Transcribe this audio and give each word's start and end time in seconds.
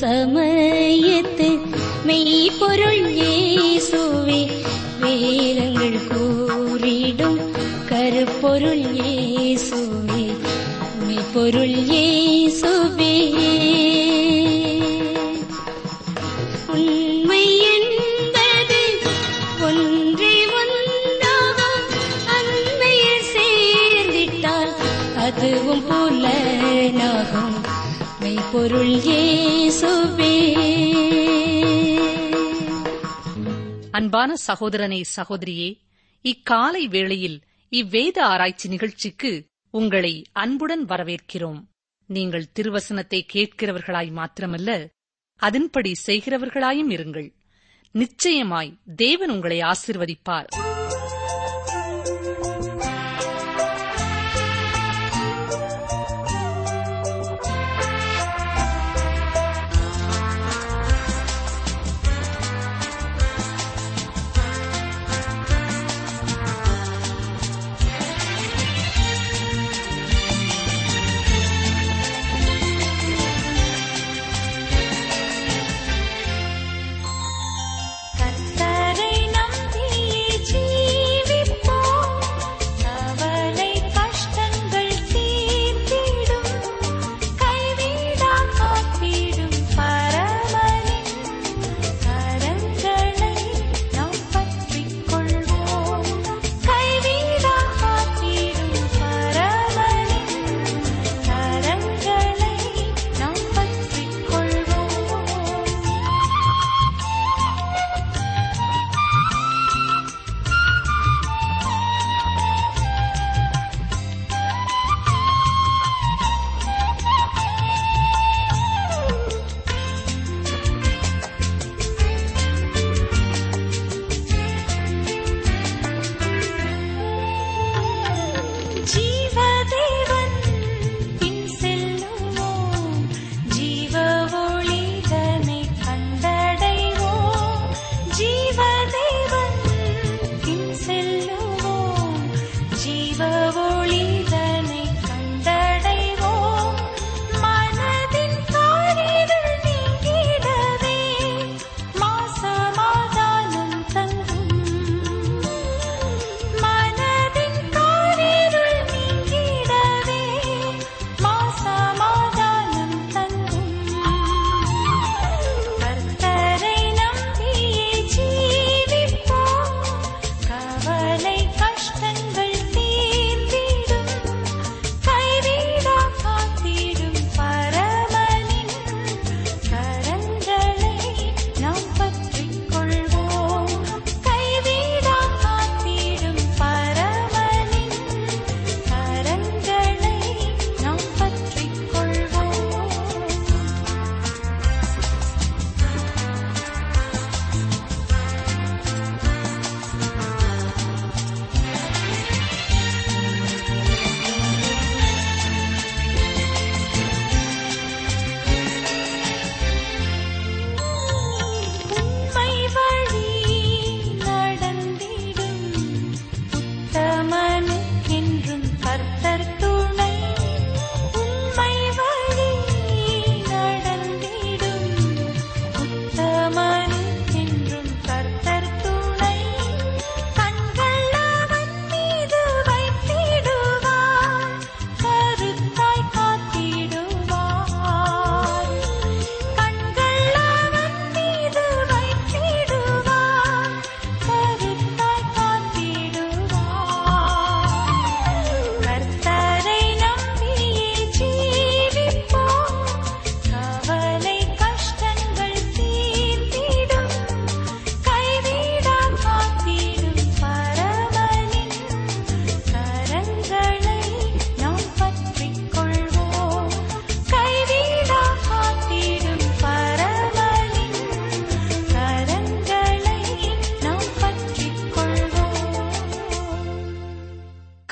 சமயத்து 0.00 1.48
மெய் 2.04 2.50
பொருள் 2.60 2.95
அன்பான 34.26 34.44
சகோதரனே 34.46 35.02
சகோதரியே 35.16 35.80
இக்காலை 36.24 36.88
வேளையில் 36.88 37.42
இவ்வேத 37.68 38.24
ஆராய்ச்சி 38.24 38.68
நிகழ்ச்சிக்கு 38.68 39.46
உங்களை 39.70 40.24
அன்புடன் 40.32 40.84
வரவேற்கிறோம். 40.84 41.60
நீங்கள் 42.06 42.46
திருவசனத்தை 42.54 43.20
கேட்கிறவர்களாய் 43.32 44.10
மாத்திரமல்ல 44.12 44.88
அதன்படி 45.36 45.92
செய்கிறவர்களாயும் 46.06 46.90
இருங்கள். 46.90 47.28
நிச்சயமாய் 47.90 48.78
தேவன் 48.96 49.30
உங்களை 49.30 49.60
ஆசிர்வதிப்பார். 49.60 50.75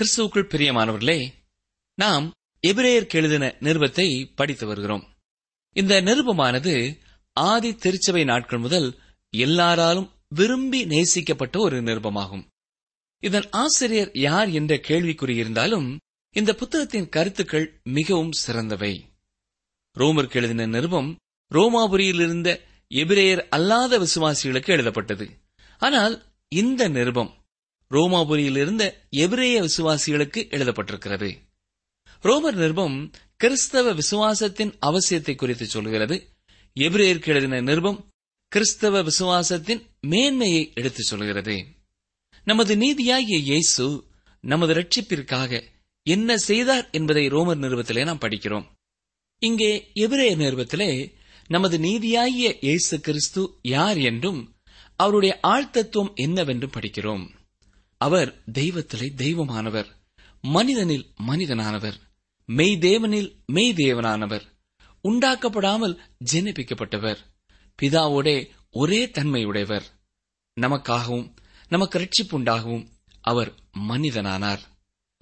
கிறிஸ்துவுக்குள் 0.05 0.49
பிரியமானவர்களே 0.55 1.33
நாம் 1.95 2.33
எபிரேயருக்கு 2.67 3.15
எழுதின 3.15 3.57
நிருபத்தை 3.61 4.33
படித்து 4.35 4.67
வருகிறோம். 4.67 5.05
இந்த 5.73 6.03
நிருபமானது 6.03 6.99
ஆதி 7.33 7.75
திருச்சபை 7.75 8.25
நாட்கள் 8.25 8.59
முதல் 8.59 8.99
எல்லாராலும் 9.31 10.13
விரும்பி 10.29 10.87
நேசிக்கப்பட்ட 10.87 11.59
ஒரு 11.59 11.83
நிருபமாகும். 11.83 12.45
இதன் 13.19 13.49
ஆசிரியர் 13.51 14.11
யார் 14.13 14.49
என்ற 14.49 14.75
கேள்விக்குறி 14.75 15.37
இருந்தாலும் 15.37 15.99
இந்த 16.31 16.55
புத்தகத்தின் 16.55 17.09
கருத்துக்கள் 17.09 17.81
மிகவும் 17.83 18.33
சிறந்தவை. 18.33 19.05
ரோமருக்கு 19.99 20.35
எழுதின 20.35 20.67
நிருபம் 20.67 21.19
ரோமாபுரியில் 21.51 22.23
இருந்த 22.23 22.61
எபிரேயர் 22.91 23.49
அல்லாத 23.51 23.99
விசுவாசிகளுக்கு 23.99 24.67
எழுதப்பட்டது. 24.67 25.41
ஆனால் 25.79 26.25
இந்த 26.49 26.89
நிருபம் 26.89 27.44
ரோமாபுரியில் 27.95 28.57
இருந்த 28.57 28.85
எபிரேய 29.11 29.57
விசுவாசிகளுக்கு 29.63 30.41
எழுதப்பட்டிருக்கிறது. 30.55 31.31
ரோமர் 32.23 32.55
நிருபம் 32.55 33.11
கிறிஸ்தவ 33.37 33.95
விசுவாசத்தின் 33.95 34.73
அவசியத்தை 34.87 35.35
குறித்து 35.35 35.67
சொல்கிறது. 35.67 36.17
எபிரேயருக்கு 36.77 37.27
எழுதின 37.27 37.61
நிருபம் 37.61 37.99
கிறிஸ்தவ 38.49 39.03
விசுவாசத்தின் 39.03 39.83
மேன்மையை 40.01 40.73
எடுத்துச் 40.75 41.05
சொல்கிறது. 41.05 41.57
நமது 42.45 42.77
நீதியாகிய 42.77 43.39
இயேசு 43.39 44.05
நமது 44.41 44.75
ரட்சிப்பிற்காக 44.75 45.63
என்ன 46.07 46.37
செய்தார் 46.37 46.89
என்பதை 46.91 47.29
ரோமர் 47.29 47.63
நிருபத்திலே 47.65 48.03
நாம் 48.05 48.21
படிக்கிறோம். 48.21 48.67
இங்கே 49.39 49.91
எபிரேய 49.95 50.37
நிருபத்திலே 50.37 50.91
நமது 51.49 51.79
நீதியாகிய 51.79 52.59
இயேசு 52.61 53.01
கிறிஸ்து 53.01 53.43
யார் 53.63 53.97
என்றும் 53.97 54.41
அவருடைய 54.97 55.39
ஆழ்த்தத்துவம் 55.43 56.15
என்னவென்றும் 56.15 56.71
படிக்கிறோம். 56.71 57.25
அவர் 57.99 58.43
தெய்வத்திலே 58.53 59.15
தெய்வமானவர். 59.15 59.87
மனிதனில் 60.41 61.13
மனிதனானவர். 61.27 61.95
மெய் 62.47 62.77
தேவனில் 62.77 63.45
மெய் 63.47 63.73
தேவனானவர். 63.73 64.43
உண்டாக்கப்படாமல் 65.09 65.99
ஜெனிப்பிக்கப்பட்டவர். 66.33 67.17
பிதாவோடே 67.83 68.49
ஒரே 68.71 69.07
தன்மையுடையவர். 69.07 69.83
நமக்காகவும் 70.61 71.35
நமக்கு 71.69 71.99
ரட்சிப்புண்டாகவும் 71.99 72.89
அவர் 73.21 73.55
மனிதனானார். 73.79 74.61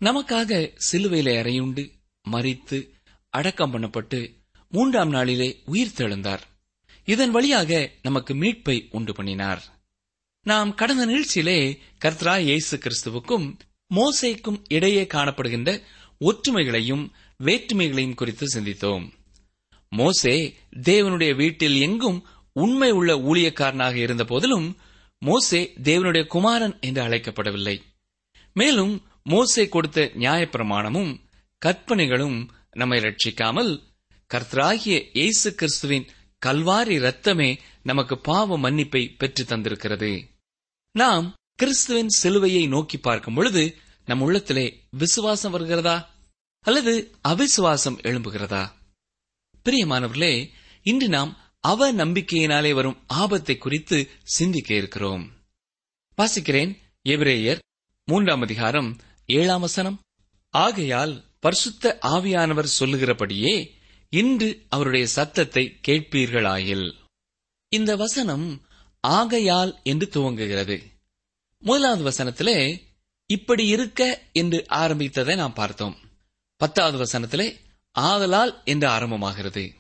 நமக்காக 0.00 0.76
சிலுவையிலே 0.92 1.42
அறையுண்டு 1.42 1.90
மறித்து 2.30 2.90
அடக்கம் 3.28 3.72
பண்ணப்பட்டு 3.72 4.34
மூன்றாம் 4.69 5.08
நாளிலே 5.08 5.62
உயிர் 5.64 5.92
தெழுந்தார் 5.96 6.40
இதன் 7.04 7.30
வழியாக 7.30 7.90
நமக்கு 8.02 8.34
மீட்பை 8.34 8.88
உண்டு 8.90 9.12
பண்ணினார். 9.12 9.71
நாம் 10.47 10.75
கடந்த 10.75 11.06
நிகழ்ச்சியிலே 11.06 11.79
கர்த்தரா 12.05 12.41
இயேசு 12.41 12.77
கிறிஸ்துவுக்கும் 12.77 13.44
மோசேக்கும் 13.94 14.65
இடையே 14.69 15.03
காணப்படுகின்ற 15.05 15.83
ஒற்றுமைகளையும் 16.21 17.05
வேற்றுமைகளையும் 17.41 18.15
குறித்து 18.15 18.47
சிந்தித்தோம். 18.47 19.05
மோசே 19.89 20.35
தேவனுடைய 20.83 21.35
வீட்டில் 21.35 21.81
எங்கும் 21.81 22.19
உண்மை 22.53 22.91
உள்ள 22.91 23.15
ஊழியக்காரனாக 23.15 23.94
இருந்த 23.94 24.25
போதிலும் 24.25 24.67
மோசே 25.19 25.73
தேவனுடைய 25.83 26.27
குமாரன் 26.27 26.77
என்று 26.81 27.03
அழைக்கப்படவில்லை. 27.03 27.77
மேலும் 28.53 29.06
மோசே 29.23 29.69
கொடுத்த 29.69 30.11
நியாயப்பிரமாணமும் 30.15 31.12
கற்பனைகளும் 31.59 32.50
நம்மை 32.73 32.99
ரட்சிக்காமல் 32.99 33.73
கர்த்தராகிய 34.31 34.99
இயேசு 35.12 35.55
கிறிஸ்துவின் 35.55 36.09
கல்வாரி 36.47 36.99
ரத்தமே 37.06 37.59
நமக்கு 37.83 38.19
பாவ 38.19 38.59
மன்னிப்பை 38.59 39.17
பெற்று 39.17 39.44
தந்திருக்கிறது. 39.44 40.12
நாம் 40.93 41.35
கிறிஸ்துவின் 41.55 42.09
சிலுவையை 42.23 42.69
நோக்கி 42.69 42.99
பார்க்கும் 42.99 43.35
பொழுது 43.35 43.77
நம் 44.06 44.21
உள்ளத்திலே 44.21 44.85
விசுவாசம் 44.91 45.53
வருகிறதா? 45.53 46.11
அல்லது 46.61 47.15
அவிசுவாசம் 47.29 48.00
எழும்புகிறதா? 48.03 48.73
பிரியமானவர்களே 49.65 50.49
இன்று 50.83 51.09
நாம் 51.09 51.37
அவ 51.61 51.93
நம்பிக்கையினாலே 51.93 52.75
வரும் 52.75 53.03
ஆபத்தை 53.06 53.59
குறித்து 53.59 54.09
சிந்திக்க 54.23 54.75
இருக்கிறோம். 54.75 55.33
வாசிக்கிறேன் 56.17 56.79
எபிரேயர் 57.05 57.59
மூன்றாம் 58.05 58.41
அதிகாரம் 58.41 59.00
ஏழாம் 59.27 59.61
வசனம். 59.61 60.00
ஆகையால் 60.50 61.25
பரிசுத்த 61.41 61.99
ஆவியானவர் 62.03 62.69
சொல்லுகிறபடியே 62.81 63.71
இன்று 64.09 64.67
அவருடைய 64.69 65.06
சத்தத்தை 65.06 65.79
கேட்பீர்களாயில். 65.89 66.94
இந்த 67.69 67.97
வசனம் 67.97 68.67
ஆகையால் 69.02 69.81
என்று 69.82 70.08
துவங்குகிறது. 70.12 70.82
முதலாவது 71.58 72.10
வசனத்திலே 72.10 72.82
இப்படி 73.26 73.66
இருக்க 73.66 74.22
என்று 74.32 74.66
ஆரம்பித்ததை 74.69 75.37
நாம் 75.37 75.52
பார்த்தோம். 75.52 75.96
பத்தாவது 76.56 76.99
வசனத்திலே 77.04 77.56
ஆதலால் 77.93 78.64
என்று 78.64 78.88
ஆரம்பமாகிறது. 78.88 79.75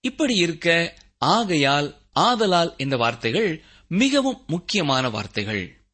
இப்படி 0.00 0.34
இருக்க 0.36 0.94
ஆகையால் 1.18 1.96
ஆதலால் 2.12 2.76
என்ற 2.76 2.96
வார்த்தைகள் 2.96 3.62
மிகவும் 3.88 4.44
முக்கியமான 4.46 5.08
வார்த்தைகள். 5.08 5.84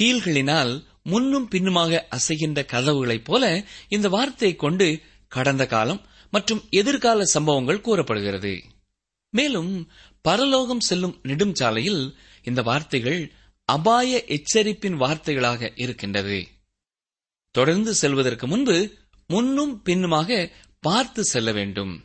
கீழ்களினால் 0.00 0.84
முன்னும் 1.02 1.48
பின்னுமாக 1.48 2.08
அசைகின்ற 2.10 2.64
கதவுகளைப் 2.64 3.24
போல 3.24 3.64
இந்த 3.88 4.08
வார்த்தையை 4.08 4.56
கொண்டு 4.56 5.00
கடந்த 5.28 5.66
காலம் 5.66 6.06
மற்றும் 6.30 6.62
எதிர்கால 6.70 7.24
சம்பவங்கள் 7.24 7.80
கூறப்படுகிறது. 7.80 8.62
மேலும் 9.30 9.90
பரலோகம் 10.22 10.80
செல்லும் 10.80 11.20
நெடுஞ்சாலையில் 11.22 12.14
இந்த 12.42 12.62
வார்த்தைகள் 12.62 13.32
அபாய 13.64 14.24
எச்சரிப்பின் 14.26 14.96
வார்த்தைகளாக 14.96 15.72
இருக்கின்றது. 15.74 16.46
தொடர்ந்து 17.50 17.94
செல்வதற்கு 17.94 18.46
முன்பு 18.46 18.94
முன்னும் 19.26 19.82
பின்னுமாக 19.82 20.50
பார்த்து 20.80 21.24
செல்ல 21.24 21.52
வேண்டும். 21.52 22.04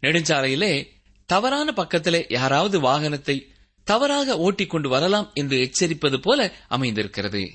நெடுஞ்சாலையிலே 0.00 0.86
தவறான 1.26 1.72
பக்கத்திலே 1.72 2.26
யாராவது 2.28 2.80
வாகனத்தை 2.80 3.46
தவறாக 3.84 4.36
ஓட்டிக்கொண்டு 4.36 4.88
வரலாம் 4.88 5.30
என்று 5.34 5.70
எச்சரிப்பது 5.70 6.18
போல 6.22 6.52
அமைந்திருக்கிறது. 6.68 7.50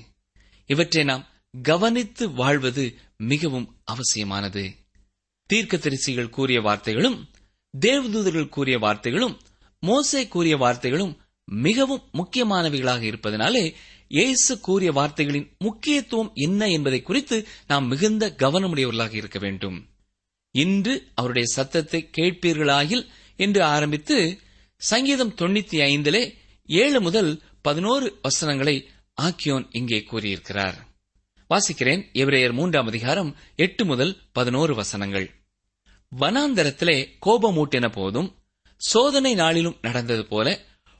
இவற்றை 0.66 1.04
நாம் 1.04 1.28
கவனித்து 1.62 2.30
வாழ்வது 2.30 2.94
மிகவும் 3.16 3.80
அவசியமானது. 3.84 4.74
தீர்க்க 5.46 5.76
தரிசிகள் 5.76 6.30
கூறிய 6.30 6.60
வார்த்தைகளும் 6.60 7.24
தேவதூதர்கள் 7.80 8.48
கூறிய 8.48 8.78
வார்த்தைகளும் 8.78 9.38
மோசே 9.82 10.28
கூறிய 10.28 10.56
வார்த்தைகளும் 10.56 11.14
மிகவும் 11.44 12.04
முக்கியமானவைகளாக 12.12 13.02
இருப்பதனாலே 13.02 13.74
இயேசு 14.08 14.60
கூறிய 14.60 14.92
வார்த்தைகளின் 14.92 15.56
முக்கியத்துவம் 15.58 16.30
என்ன 16.34 16.68
என்பதை 16.70 17.02
குறித்து 17.02 17.46
நாம் 17.66 17.86
மிகுந்த 17.86 18.34
கவனமுடையவர்களாக 18.38 19.14
இருக்க 19.14 19.38
வேண்டும். 19.38 19.78
இன்று 20.54 20.94
அவருடைய 21.14 21.46
சத்தத்தை 21.52 22.10
கேட்பீர்களாகில் 22.18 23.04
என்று 23.36 23.62
ஆரம்பித்து 23.64 24.38
சங்கீதம் 24.76 25.34
தொண்ணூத்தி 25.34 25.78
ஐந்திலே 25.88 26.22
ஏழு 26.68 27.00
முதல் 27.00 27.42
பதினோரு 27.62 28.18
வசனங்களை 28.22 28.76
ஆக்கியோன் 29.22 29.66
இங்கே 29.70 30.02
கூறியிருக்கிறார். 30.02 30.76
வாசிக்கிறேன் 31.50 32.02
எவரையர் 32.12 32.52
மூன்றாம் 32.52 32.86
அதிகாரம் 32.86 33.36
எட்டு 33.56 33.84
முதல் 33.84 34.12
பதினோரு 34.32 34.74
வசனங்கள். 34.74 35.26
வனாந்தரத்திலே 36.12 36.96
கோபமூட்டின 37.26 37.92
போதும் 37.92 38.28
சோதனை 38.82 39.32
நாளிலும் 39.34 39.80
நடந்தது 39.80 40.24
போல 40.26 40.48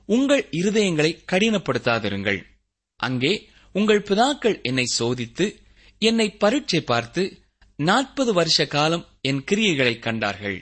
உங்கள் 0.09 0.43
இருதயங்களை 0.53 1.11
கடினப்படுத்தாதிருங்கள். 1.33 2.41
அங்கே 3.01 3.33
உங்கள் 3.75 4.03
பிதாக்கள் 4.09 4.57
என்னை 4.63 4.87
சோதித்து 4.99 5.47
என்னை 6.03 6.27
பரீட்சை 6.37 6.81
பார்த்து 6.83 7.23
நாற்பது 7.79 8.33
வருஷ 8.33 8.67
காலம் 8.67 9.05
என் 9.21 9.43
கிரியைகளை 9.51 9.95
கண்டார்கள். 9.99 10.59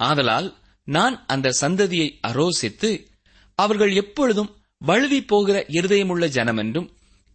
ஆதலால் 0.00 0.48
நான் 0.88 1.16
அந்த 1.26 1.48
சந்ததியை 1.60 2.08
அரோசித்து 2.28 2.90
அவர்கள் 3.58 3.92
எப்பொழுதும் 3.94 4.50
வழுவி 4.80 5.20
போகிற 5.22 5.56
இருதயமுள்ள 5.68 6.24
ஜனம் 6.28 6.56
என்றும் 6.56 6.88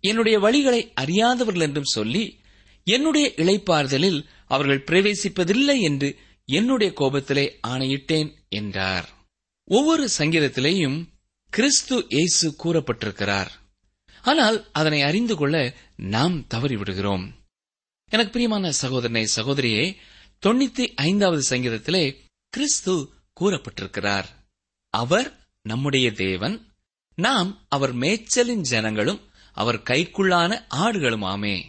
என்னுடைய 0.04 0.38
வழிகளை 0.40 0.82
அறியாதவர்கள் 0.94 1.66
என்றும் 1.68 1.92
சொல்லி 1.94 2.24
என்னுடைய 2.88 3.28
இளைப்பாறுதலில் 3.36 4.20
அவர்கள் 4.48 4.86
பிரவேசிப்பதில்லை 4.88 5.78
என்று 5.82 6.10
என்னுடைய 6.46 6.94
கோபத்திலே 6.98 7.46
ஆணையிட்டேன் 7.68 8.36
என்றார். 8.50 9.10
ஒவ்வொரு 9.64 10.10
சங்கீதத்திலேயும் 10.18 11.10
கிறிஸ்து 11.50 12.06
இயேசு 12.10 12.56
கூறப்பட்டிருக்கிறார். 12.64 13.52
ஆனால் 14.22 14.70
அதனை 14.72 15.02
அறிந்து 15.02 15.36
கொள்ள 15.36 15.74
நாம் 15.96 16.48
தவறிவிடுகிறோம். 16.54 17.26
எனக்கு 18.10 18.32
பிரியமான 18.32 18.72
சகோதரனை 18.72 19.28
சகோதரியே 19.36 19.96
தொண்ணூத்தி 20.46 20.94
ஐந்தாவது 20.96 21.44
சங்கீதத்திலே 21.50 22.16
கிறிஸ்து 22.50 23.14
கூறப்பட்டிருக்கிறார். 23.40 24.26
அவர் 24.90 25.50
நம்முடைய 25.62 26.12
தேவன் 26.12 26.74
நாம் 27.16 27.66
அவர் 27.70 27.94
மேய்ச்சலின் 27.96 28.62
ஜனங்களும் 28.62 29.22
அவர் 29.52 29.80
கைக்குள்ளான 29.80 30.52
ஆடுகளுமாமே. 30.70 31.64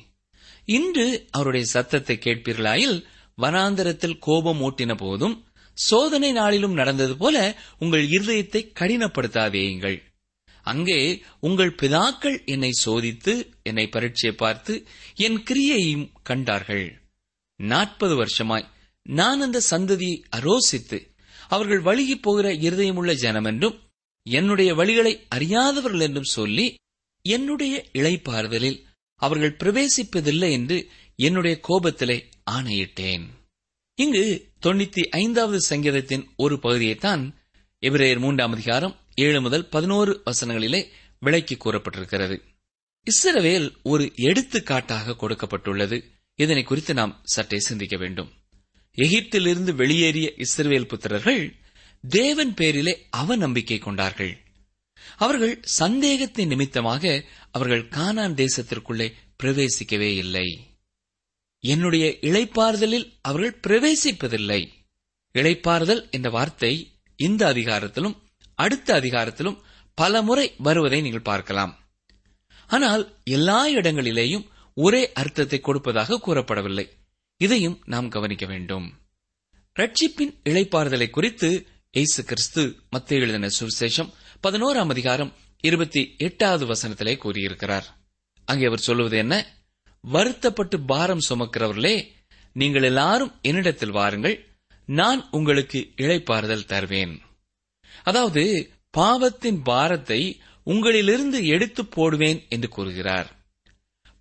இன்று 0.65 1.29
அவருடைய 1.31 1.67
சத்தத்தை 1.67 2.17
கேட்பீர்களாயில் 2.17 3.07
வனாந்தரத்தில் 3.39 4.19
கோபம் 4.19 4.61
ஊட்டின 4.61 4.93
போதும் 4.97 5.37
சோதனை 5.79 6.31
நாளிலும் 6.33 6.75
நடந்தது 6.75 7.15
போல 7.17 7.37
உங்கள் 7.79 8.05
இருதயத்தை 8.09 8.61
கடினப்படுத்தாதேயுங்கள். 8.81 9.99
அங்கே 10.67 11.01
உங்கள் 11.41 11.75
பிதாக்கள் 11.83 12.39
என்னை 12.45 12.71
சோதித்து 12.85 13.33
என்னை 13.63 13.85
பரீட்சை 13.89 14.33
பார்த்து 14.35 14.73
என் 15.17 15.39
கிரியையும் 15.43 16.07
கண்டார்கள். 16.23 16.87
நாற்பது 17.61 18.15
வருஷமாய் 18.15 18.67
நான் 19.07 19.41
அந்த 19.41 19.59
சந்ததியை 19.71 20.17
அரோசித்து 20.31 20.99
அவர்கள் 21.49 21.83
வழுகி 21.83 22.17
போகிற 22.19 22.47
இருதயமுள்ள 22.67 23.13
ஜனம் 23.15 23.45
என்றும் 23.45 23.77
என்னுடைய 24.27 24.71
வழிகளை 24.75 25.13
அறியாதவர்கள் 25.29 26.01
என்றும் 26.01 26.33
சொல்லி 26.33 26.67
என்னுடைய 27.25 27.75
இளைப்பாறுதலில் 27.93 28.79
அவர்கள் 29.21 29.59
பிரவேசிப்பதில்லை 29.61 30.49
என்று 30.51 30.79
என்னுடைய 31.17 31.61
கோபத்திலே 31.69 32.23
ஆணையிட்டேன். 32.51 33.25
இங்கு 33.95 34.49
தொண்ணூத்தி 34.67 35.09
ஐந்தாவது 35.09 35.61
சங்கீதத்தின் 35.61 36.29
ஒரு 36.37 36.57
பகுதியைத்தான் 36.57 37.35
எபிரேயர் 37.81 38.19
மூன்றாம் 38.19 38.53
அதிகாரம் 38.53 38.97
ஏழு 39.15 39.41
முதல் 39.41 39.69
பதினோரு 39.69 40.23
வசனங்களிலே 40.31 40.87
விளக்கி 41.21 41.55
கூறப்பட்டிருக்கிறது. 41.55 42.43
இஸ்ரவேல் 43.11 43.77
ஒரு 43.83 44.13
எடுத்துக்காட்டாக 44.17 45.11
கொடுக்கப்பட்டுள்ளது. 45.11 46.03
இதனை 46.35 46.63
குறித்து 46.63 46.95
நாம் 46.95 47.21
சற்றே 47.23 47.59
சிந்திக்க 47.59 47.97
வேண்டும். 47.97 48.33
எகிப்திலிருந்து 48.97 49.75
வெளியேறிய 49.75 50.33
இஸ்ரவேல் 50.37 50.93
புத்திரர்கள் 50.93 51.53
தேவன் 52.09 52.55
பேரிலே 52.55 53.07
அவநம்பிக்கை 53.17 53.79
கொண்டார்கள். 53.79 54.39
அவர்கள் 55.17 55.61
சந்தேகத்தின் 55.63 56.49
நிமித்தமாக 56.49 57.25
அவர்கள் 57.51 57.89
கானான் 57.89 58.35
தேசத்திற்குள்ளே 58.35 59.13
பிரவேசிக்கவே 59.43 60.17
இல்லை. 60.17 60.75
என்னுடைய 61.73 62.07
இளைப்பாறுதலில் 62.29 63.07
அவர்கள் 63.29 63.61
பிரவேசிப்பதில்லை. 63.67 64.61
இளைப்பாறுதல் 65.35 66.03
என்ற 66.11 66.29
வார்த்தை 66.31 66.73
இந்த 67.19 67.43
அதிகாரத்திலும் 67.53 68.17
அடுத்த 68.59 68.89
அதிகாரத்திலும் 69.01 69.61
பல 69.99 70.23
முறை 70.23 70.47
வருவதை 70.67 70.99
நீங்கள் 71.01 71.29
பார்க்கலாம். 71.31 71.73
ஆனால் 72.67 73.03
எல்லா 73.37 73.61
இடங்களிலேயும் 73.79 74.47
ஒரே 74.77 75.03
அர்த்தத்தை 75.13 75.59
கொடுப்பதாக 75.61 76.21
கூறப்படவில்லை. 76.27 76.87
இதையும் 77.41 77.77
நாம் 77.85 78.09
கவனிக்க 78.09 78.45
வேண்டும். 78.47 78.87
ரட்சிப்பின் 79.77 80.33
இழைப்பாறுதலை 80.51 81.09
குறித்து 81.11 81.49
இயேசு 81.95 82.21
கிறிஸ்து 82.31 82.63
மத்திய 82.91 83.21
எழுதின 83.21 83.49
சுவிசேஷம் 83.59 84.11
பதினோராம் 84.45 84.91
அதிகாரம் 84.95 85.33
இருபத்தி 85.61 86.03
எட்டாவது 86.27 86.65
வசனத்திலே 86.73 87.15
கூறியிருக்கிறார். 87.17 87.87
அங்கே 88.49 88.67
அவர் 88.67 88.87
சொல்லுவது 88.89 89.17
என்ன? 89.17 89.35
வருத்தப்பட்டு 90.07 90.81
பாரம் 90.81 91.23
சுமக்கிறவர்களே 91.29 92.09
நீங்கள் 92.53 92.83
எல்லாரும் 92.83 93.39
என்னிடத்தில் 93.43 93.91
வாருங்கள் 93.91 94.47
நான் 94.87 95.29
உங்களுக்கு 95.31 95.93
இழைப்பாறுதல் 95.97 96.65
தருவேன். 96.65 97.23
அதாவது 98.03 98.71
பாவத்தின் 98.91 99.63
பாரத்தை 99.63 100.41
உங்களிலிருந்து 100.67 101.45
எடுத்து 101.45 101.87
போடுவேன் 101.87 102.43
என்று 102.49 102.69
கூறுகிறார். 102.69 103.37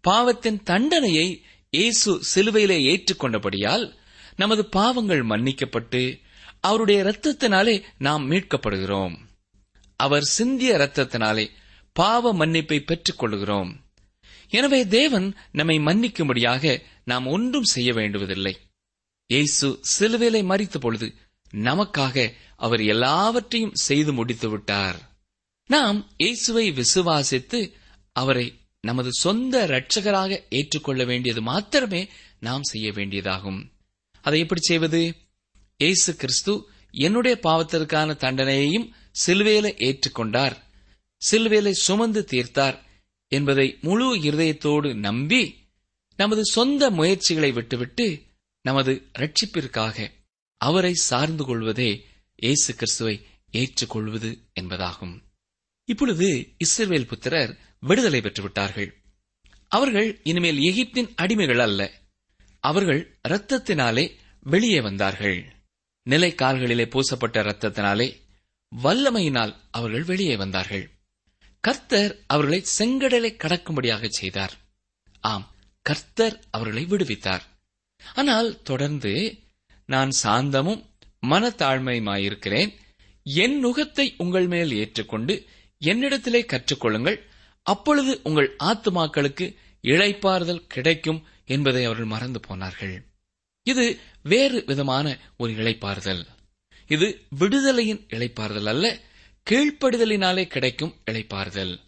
பாவத்தின் 0.01 0.63
தண்டனையை 0.63 1.45
இயேசு 1.69 2.21
சிலுவையிலே 2.33 2.77
ஏற்றுக்கொண்டபடியால் 2.91 3.95
நமது 4.35 4.65
பாவங்கள் 4.65 5.23
மன்னிக்கப்பட்டு 5.23 6.19
அவருடைய 6.59 7.03
இரத்தத்தினாலே 7.03 7.83
நாம் 7.97 8.31
மீட்கப்படுகிறோம். 8.31 9.15
அவர் 9.95 10.23
சிந்திய 10.23 10.77
இரத்தத்தினாலே 10.77 11.49
பாவ 11.93 12.33
மன்னிப்பை 12.33 12.79
பெற்றுக் 12.79 13.17
கொள்கிறோம் 13.17 13.84
எனவே 14.57 14.79
தேவன் 14.97 15.27
நம்மை 15.51 15.77
மன்னிக்கும்படியாக 15.79 16.81
நாம் 17.03 17.25
ஒன்றும் 17.25 17.71
செய்ய 17.73 17.89
வேண்டுவதில்லை. 17.93 18.55
இயேசு 19.29 19.67
சிலுவேலை 19.93 20.41
மறித்த 20.51 20.77
பொழுது 20.79 21.07
நமக்காக 21.53 22.25
அவர் 22.65 22.81
எல்லாவற்றையும் 22.93 23.77
செய்து 23.87 24.11
முடித்து 24.13 24.47
விட்டார். 24.49 24.97
நாம் 25.69 25.99
இயேசுவை 26.17 26.65
விசுவாசித்து 26.71 27.59
அவரை 28.15 28.47
நமது 28.83 29.11
சொந்த 29.13 29.55
இரட்சகராக 29.67 30.31
ஏற்றுக்கொள்ள 30.49 31.03
வேண்டியது 31.05 31.41
மாத்திரமே 31.41 32.01
நாம் 32.39 32.65
செய்ய 32.71 32.87
வேண்டியதாகும். 32.91 33.59
அதை 34.25 34.39
எப்படி 34.39 34.61
செய்வது? 34.61 35.01
இயேசு 35.79 36.11
கிறிஸ்து 36.15 36.53
என்னுடைய 37.05 37.35
பாவத்திற்கான 37.43 38.09
தண்டனையையும் 38.23 38.87
சிலுவேலை 39.23 39.71
ஏற்றுக்கொண்டார். 39.87 40.55
சிலுவேலை 41.21 41.73
சுமந்து 41.85 42.21
தீர்த்தார். 42.31 42.77
என்பதை 43.35 43.77
முழு 43.81 44.15
இருதயத்தோடு 44.17 44.95
நம்பி 44.95 45.69
நமது 46.15 46.45
சொந்த 46.45 46.89
முயற்சிகளை 46.89 47.53
விட்டுவிட்டு 47.53 48.23
நமது 48.61 49.09
ரட்சிப்பிற்காக 49.19 50.11
அவரை 50.57 50.93
சார்ந்து 50.93 51.43
கொள்வதே 51.45 52.05
இயேசு 52.35 52.73
கிறிஸ்துவை 52.73 53.25
ஏற்றுக்கொள்வது 53.51 54.29
என்பதாகும். 54.59 55.21
இப்பொழுது 55.85 56.55
இஸ்ரவேல் 56.65 57.07
புத்திரர் 57.07 57.57
விடுதலை 57.79 58.19
பெற்றுவிட்டார்கள். 58.19 58.91
அவர்கள் 59.67 60.21
இனிமேல் 60.23 60.57
எகிப்தின் 60.57 61.13
அடிமைகள் 61.21 61.61
அல்ல. 61.61 61.81
அவர்கள் 62.59 63.19
இரத்தத்தினாலே 63.27 64.05
வெளியே 64.41 64.81
வந்தார்கள். 64.81 65.45
நிலை 66.03 66.35
கால்களிலே 66.35 66.85
பூசப்பட்ட 66.85 67.43
இரத்தத்தினாலே 67.43 68.07
வல்லமையினால் 68.83 69.53
அவர்கள் 69.71 70.03
வெளியே 70.03 70.35
வந்தார்கள். 70.35 70.94
கர்த்தர் 71.65 72.23
அவர்களை 72.27 72.59
செங்கடலை 72.77 73.29
கடக்கும்படியாக 73.35 74.07
செய்தார். 74.07 74.53
ஆம் 75.19 75.45
கர்த்தர் 75.81 76.43
அவர்களை 76.51 76.83
விடுவித்தார். 76.83 77.41
ஆனால் 78.13 78.61
தொடர்ந்து 78.61 79.39
நான் 79.85 80.11
சாந்தமும் 80.23 80.81
மனத்தாழ்மையுமாயிருக்கிறேன். 81.27 82.71
என் 83.23 83.65
நுகத்தை 83.65 84.13
உங்கள் 84.17 84.47
மேல் 84.47 84.71
ஏற்றுக்கொண்டு 84.71 85.45
என்னிடத்திலே 85.81 86.41
கற்றுக்கொள்ளுங்கள். 86.45 87.17
அப்பொழுது 87.61 88.19
உங்கள் 88.23 88.55
ஆத்துமாக்களுக்கு 88.63 89.55
இழைப்பாறுதல் 89.81 90.67
கிடைக்கும் 90.67 91.25
என்பதை 91.45 91.83
அவர்கள் 91.83 92.05
மறந்து 92.05 92.39
போனார்கள். 92.39 93.05
இது 93.63 93.99
வேறு 94.23 94.63
விதமான 94.65 95.17
ஒரு 95.37 95.53
இழைப்பாறுதல். 95.53 96.25
இது 96.87 97.27
விடுதலையின் 97.39 98.05
இழைப்பாறுதல் 98.07 98.65
அல்ல 98.65 98.99
கீழ்ப்படுதலினாலே 99.49 100.47
கிடைக்கும் 100.47 100.93
இழைப்பாறுதல் 101.05 101.79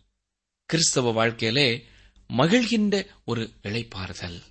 கிறிஸ்தவ 0.66 1.12
வாழ்க்கையிலே 1.12 1.86
மகிழ்கின்ற 2.30 3.08
ஒரு 3.26 3.54
இழைப்பாறுதல் 3.64 4.44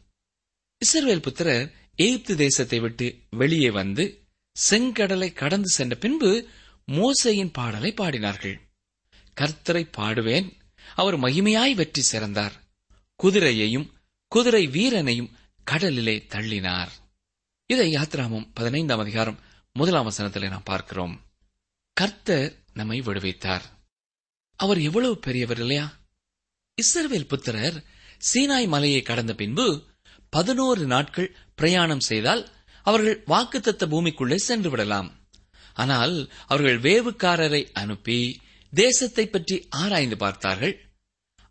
இஸ்ரேல் 0.78 1.20
புத்திரர் 1.20 1.72
எகிப்து 1.94 2.36
தேசத்தை 2.36 2.80
விட்டு 2.80 3.26
வெளியே 3.30 3.70
வந்து 3.70 4.26
செங்கடலை 4.70 5.32
கடந்து 5.32 5.68
சென்ற 5.68 5.96
பின்பு 5.96 6.48
மோசையின் 6.92 7.52
பாடலை 7.52 7.92
பாடினார்கள். 7.92 8.56
கர்த்தரை 9.36 9.84
பாடுவேன் 9.96 10.48
அவர் 10.94 11.18
மகிமையாய் 11.18 11.74
வெற்றி 11.74 12.02
சிறந்தார். 12.02 12.52
குதிரையையும் 13.20 13.88
குதிரை 14.28 14.66
வீரனையும் 14.66 15.32
கடலிலே 15.64 16.26
தள்ளினார். 16.28 16.88
இதை 17.66 17.94
யாத்ராமம் 17.94 18.50
பதினைந்தாம் 18.54 18.98
அதிகாரம் 18.98 19.40
முதலாம் 19.72 20.10
வசனத்திலே 20.10 20.48
நாம் 20.48 20.62
பார்க்கிறோம். 20.62 21.26
கர்த்தர் 21.92 22.65
நம்மை 22.76 23.00
விடுவித்தார். 23.00 23.66
அவர் 24.60 24.80
எவ்வளவு 24.80 25.18
பெரியவர் 25.18 25.60
இல்லையா? 25.60 25.86
இஸ்ரவேல் 26.78 27.30
புத்திரர் 27.32 27.76
சீனாய் 28.28 28.68
மலையை 28.68 29.02
கடந்த 29.02 29.32
பின்பு 29.34 29.66
பதினோரு 30.28 30.86
நாட்கள் 30.86 31.28
பிரயாணம் 31.54 32.00
செய்தால் 32.00 32.42
அவர்கள் 32.82 33.22
வாக்குத்தத்த 33.26 33.84
பூமிக்குள்ளே 33.92 34.38
சென்று 34.48 34.70
விடலாம். 34.70 35.08
ஆனால் 35.74 36.16
அவர்கள் 36.46 36.78
வேவுக்காரரை 36.80 37.62
அனுப்பி 37.72 38.18
தேசத்தை 38.72 39.24
பற்றி 39.26 39.56
ஆராய்ந்து 39.70 40.16
பார்த்தார்கள். 40.16 40.74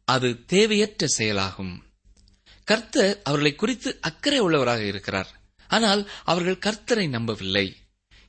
அது 0.08 0.29
தேவையற்ற 0.46 1.08
செயலாகும். 1.08 1.74
கர்த்தர் 2.63 3.22
அவர்களை 3.24 3.55
குறித்து 3.55 3.89
அக்கறை 4.01 4.39
உள்ளவராக 4.41 4.82
இருக்கிறார். 4.86 5.32
ஆனால் 5.70 6.01
அவர்கள் 6.24 6.63
கர்த்தரை 6.67 7.05
நம்பவில்லை. 7.10 7.67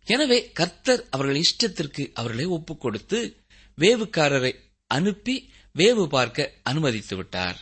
எனவே 0.07 0.39
கர்த்தர் 0.53 1.03
அவர்கள் 1.11 1.41
இஷ்டத்திற்கு 1.43 2.03
அவர்களை 2.13 2.47
ஒப்புக் 2.47 2.81
கொடுத்து 2.81 3.19
வேவுக்காரரை 3.79 4.53
அனுப்பி 4.91 5.35
வேவு 5.75 6.05
பார்க்க 6.07 6.49
அனுமதித்து 6.63 7.15
விட்டார். 7.17 7.59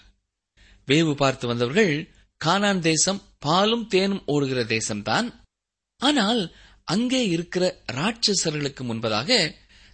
வேவு 0.88 1.14
பார்த்து 1.14 1.44
வந்தவர்கள் 1.46 1.92
கானான் 2.40 2.78
தேசம் 2.78 3.20
பாலும் 3.38 3.86
தேனும் 3.88 4.22
ஓடுகிற 4.26 4.60
தேசம்தான். 4.64 5.28
ஆனால் 6.00 6.42
அங்கே 6.84 7.28
இருக்கிற 7.28 7.64
ராட்சசர்களுக்கு 7.92 8.82
முன்பதாக 8.84 9.30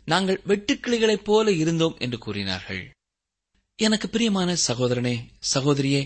நாங்கள் 0.04 0.40
வெட்டுக்கிளிகளைப் 0.46 1.24
போல 1.24 1.52
இருந்தோம் 1.52 1.96
என்று 1.98 2.18
கூறினார்கள். 2.18 2.82
எனக்கு 3.78 4.06
பிரியமான 4.08 4.56
சகோதரனே 4.68 5.16
சகோதரியே 5.54 6.02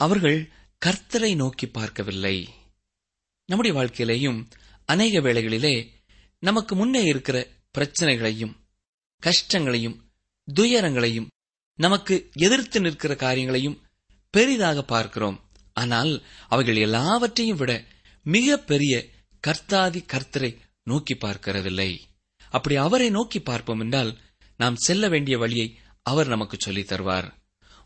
அவர்கள் 0.00 0.40
கர்த்தரை 0.82 1.32
நோக்கி 1.36 1.66
பார்க்கவில்லை. 1.68 2.36
நம்முடைய 3.48 3.72
வாழ்க்கையிலேயும் 3.78 4.40
அநேக 4.84 5.20
வேளைகளிலே 5.20 5.88
நமக்கு 6.38 6.76
முன்னே 6.76 7.04
இருக்கிற 7.04 7.48
பிரச்சனைகளையும் 7.70 8.56
கஷ்டங்களையும் 9.18 10.10
துயரங்களையும் 10.54 11.30
நமக்கு 11.76 12.30
எதிர்த்து 12.32 12.80
நிற்கிற 12.80 13.14
காரியங்களையும் 13.14 13.82
பெரிதாக 14.30 14.82
பார்க்கிறோம். 14.82 15.50
ஆனால் 15.72 16.22
அவைகள் 16.48 16.76
எல்லாவற்றையும் 16.76 17.56
விட 17.56 17.84
மிக 18.22 18.58
பெரிய 18.58 19.04
கர்த்தாதி 19.46 20.04
கர்த்தரை 20.12 20.58
நோக்கி 20.82 21.14
பார்க்கிறதில்லை. 21.14 21.98
அப்படி 22.50 22.76
அவரை 22.76 23.10
நோக்கி 23.10 23.40
பார்ப்போம் 23.40 23.80
என்றால் 23.80 24.18
நாம் 24.56 24.76
செல்ல 24.76 25.08
வேண்டிய 25.08 25.38
வழியை 25.38 25.78
அவர் 26.02 26.26
நமக்கு 26.26 26.56
சொல்லித் 26.60 26.92
தருவார். 26.92 27.32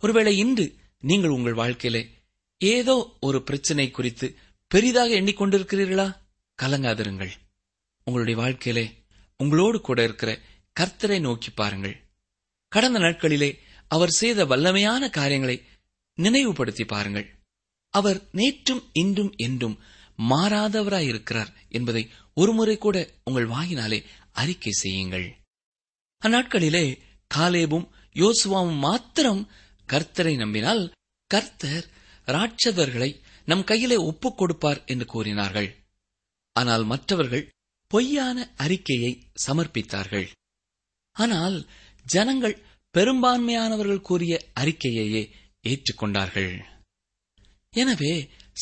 ஒருவேளை 0.00 0.36
இன்று 0.36 0.74
நீங்கள் 1.00 1.30
உங்கள் 1.30 1.54
வாழ்க்கையிலே 1.54 2.10
ஏதோ 2.58 3.16
ஒரு 3.20 3.42
பிரச்சனை 3.42 3.90
குறித்து 3.90 4.36
பெரிதாக 4.68 5.20
எண்ணிக்கொண்டிருக்கிறீர்களா? 5.20 6.25
கலங்காதிருங்கள். 6.62 7.30
உங்களுடைய 8.04 8.40
வாழ்க்கையிலே 8.40 9.04
உங்களோடு 9.36 9.80
கூட 9.80 10.02
இருக்கிற 10.02 10.38
கர்த்தரை 10.80 11.20
நோக்கி 11.20 11.50
பாருங்கள். 11.50 12.04
கடந்த 12.68 12.98
நாட்களிலே 12.98 13.58
அவர் 13.88 14.10
செய்த 14.10 14.44
வல்லமையான 14.44 15.10
காரியங்களை 15.10 15.62
நினைவுபடுத்தி 16.14 16.84
பாருங்கள். 16.84 17.34
அவர் 17.90 18.28
நேற்றும் 18.32 18.82
இன்றும் 18.92 19.34
என்றும் 19.36 19.80
மாறாதவராயிருக்கிறார் 20.18 21.54
என்பதை 21.68 22.10
ஒருமுறை 22.34 22.78
கூட 22.78 23.10
உங்கள் 23.24 23.46
வாயினாலே 23.46 24.04
அறிக்கை 24.32 24.72
செய்யுங்கள். 24.72 25.36
அந்நாட்களிலே 26.22 26.98
காலேபும் 27.34 27.88
யோசுவாவும் 28.14 28.78
மாத்திரம் 28.78 29.50
கர்த்தரை 29.92 30.36
நம்பினால் 30.36 30.92
கர்த்தர் 31.26 31.86
ராட்சதர்களை 32.26 33.20
நம் 33.44 33.64
கையிலே 33.64 33.96
ஒப்புக் 33.96 34.38
கொடுப்பார் 34.38 34.82
என்று 34.86 35.06
கூறினார்கள். 35.06 35.76
ஆனால் 36.56 36.84
மற்றவர்கள் 36.84 37.44
பொய்யான 37.90 38.38
அறிக்கையை 38.56 39.12
சமர்ப்பித்தார்கள். 39.46 40.28
ஆனால் 41.16 41.58
ஜனங்கள் 42.06 42.56
பெரும்பான்மையானவர்கள் 42.94 44.06
கூறிய 44.08 44.34
அறிக்கையையே 44.60 45.22
ஏற்றுக்கொண்டார்கள். 45.64 46.52
எனவே 47.74 48.12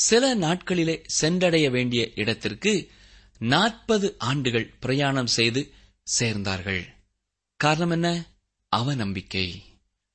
சில 0.05 0.25
நாட்களிலே 0.37 0.97
சென்றடைய 1.19 1.67
வேண்டிய 1.71 2.03
இடத்திற்கு 2.15 2.73
நாற்பது 3.41 4.07
ஆண்டுகள் 4.23 4.69
பிரயாணம் 4.81 5.31
செய்து 5.37 5.63
சேர்ந்தார்கள். 6.07 6.83
காரணம் 7.61 7.91
என்ன? 7.91 8.09
அவநம்பிக்கை 8.73 9.47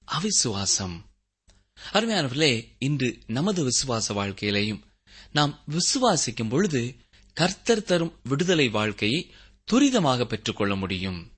அவிசுவாசம். 0.07 0.97
அருமையானவர்களே 1.77 2.53
இன்று 2.79 3.09
நமது 3.27 3.61
விசுவாச 3.63 4.07
வாழ்க்கையிலையும் 4.13 4.81
நாம் 5.31 5.53
விசுவாசிக்கும் 5.67 6.49
பொழுது 6.49 6.81
கர்த்தர் 7.39 7.83
தரும் 7.83 8.19
விடுதலை 8.23 8.69
வாழ்க்கையை 8.69 9.31
துரிதமாக 9.71 10.25
பெற்றுக்கொள்ள 10.25 10.75
முடியும். 10.75 11.33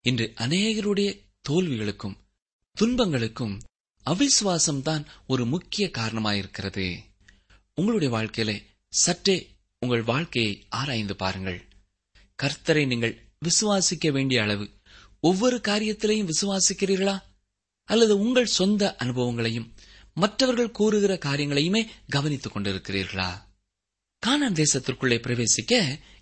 இன்று 0.00 0.32
அநேகருடைய 0.36 1.20
தோல்விகளுக்கும் 1.48 2.16
துன்பங்களுக்கும் 2.80 3.62
அவிசுவாசம்தான் 4.06 5.04
ஒரு 5.26 5.46
முக்கிய 5.46 5.90
காரணமாயிருக்கிறது. 5.98 6.98
உங்களுடைய 7.74 8.16
வாழ்க்கையில 8.16 8.64
சற்றே 8.88 9.56
உங்கள் 9.78 10.02
வாழ்க்கையை 10.02 10.66
ஆராய்ந்து 10.68 11.16
பாருங்கள். 11.16 11.64
கர்த்தரை 12.42 12.86
நீங்கள் 12.86 13.32
விசுவாசிக்க 13.44 14.12
வேண்டிய 14.12 14.42
அளவு 14.42 14.70
ஒவ்வொரு 15.20 15.60
காரியத்திலையும் 15.64 16.30
விசுவாசிக்கிறீர்களா? 16.30 17.22
அல்லது 17.84 18.18
உங்கள் 18.18 18.46
சொந்த 18.46 18.96
அனுபவங்களையும் 18.96 19.74
மற்றவர்கள் 20.14 20.70
கூறுகிற 20.70 21.14
காரியங்களையுமே 21.14 21.88
கவனித்துக் 22.08 22.56
கொண்டிருக்கிறீர்களா? 22.56 23.52
கானான் 24.24 24.58
தேசத்திற்குள்ளே 24.60 25.16
பிரவேசிக்க 25.24 25.72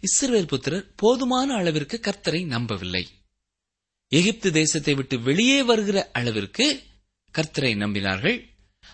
இஸ்ரவேல் 0.07 0.47
புத்திரர் 0.47 0.95
போதுமான 0.97 1.55
அளவிற்கு 1.55 2.01
கர்த்தரை 2.07 2.47
நம்பவில்லை. 2.47 3.03
எகிப்து 4.09 4.53
தேசத்தை 4.53 4.95
விட்டு 4.95 5.21
வெளியே 5.21 5.63
வருகிற 5.63 6.11
அளவிற்கு 6.13 6.67
கர்த்தரை 7.35 7.73
நம்பினார்கள். 7.83 8.39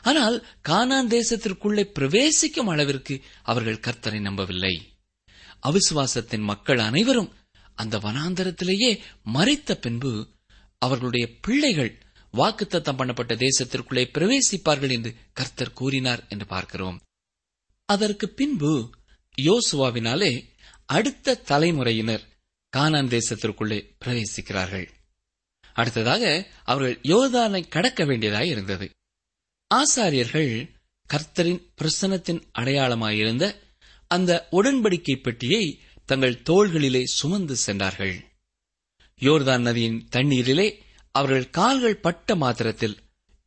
ஆனால் 0.02 0.36
கானான் 0.68 1.08
தேசத்திற்குள்ளே 1.08 1.84
பிரவேசிக்கும் 1.98 2.66
அளவிற்கு 2.66 3.14
அவர்கள் 3.42 3.84
கர்த்தரை 3.86 4.20
நம்பவில்லை. 4.20 4.74
அவிசுவாசத்தின் 5.62 6.44
மக்கள் 6.50 6.78
அனைவரும் 6.78 7.32
அந்த 7.74 7.98
வனாந்தரத்திலேயே 7.98 8.92
மறைத்த 9.36 9.76
பின்பு 9.76 10.12
அவர்களுடைய 10.78 11.26
பிள்ளைகள் 11.40 11.92
வாக்குத்தத்தம் 12.34 12.98
பண்ணப்பட்ட 13.00 13.34
தேசத்திற்குள்ளே 13.46 14.04
பிரவேசிப்பார்கள் 14.16 14.90
என்று 14.90 15.10
கர்த்தர் 15.32 15.72
கூறினார் 15.72 16.26
என்று 16.28 16.46
பார்க்கிறோம். 16.46 16.98
அதற்கு 17.84 18.26
பின்பு 18.28 18.72
யோசுவாவினாலே 19.42 20.44
அடுத்த 20.86 21.34
தலைமுறையினர் 21.34 22.26
கானான் 22.76 23.18
தேசத்திற்குள்ளே 23.18 23.96
பிரவேசிக்கிறார்கள். 24.04 24.88
அடுத்ததாக 25.72 26.46
அவர்கள் 26.64 27.00
யோர்தானை 27.02 27.68
கடக்க 27.68 28.04
வேண்டியதாக 28.04 28.46
இருந்தது. 28.46 28.90
ஆசாரியர்கள் 29.74 30.74
கர்த்தரின் 31.12 31.62
பிரசனத்தின் 31.82 32.42
அடையாளமாயிருந்த 32.58 33.54
அந்த 34.06 34.48
உடன்படிக்கை 34.52 35.20
பெட்டியை 35.20 35.80
தங்கள் 36.04 36.42
தோள்களிலே 36.50 37.02
சுமந்து 37.04 37.56
சென்றார்கள். 37.56 38.24
யோர்தான் 39.20 39.60
நதியின் 39.60 40.08
தண்ணீரிலே 40.16 40.78
அவர்கள் 41.10 41.50
கால்கள் 41.50 41.96
பட்ட 41.96 42.36
மாத்திரத்தில் 42.36 42.98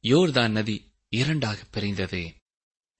யோர்தான் 0.04 0.52
நதி 0.52 0.94
இரண்டாக 1.10 1.64
பிரிந்தது. 1.72 2.34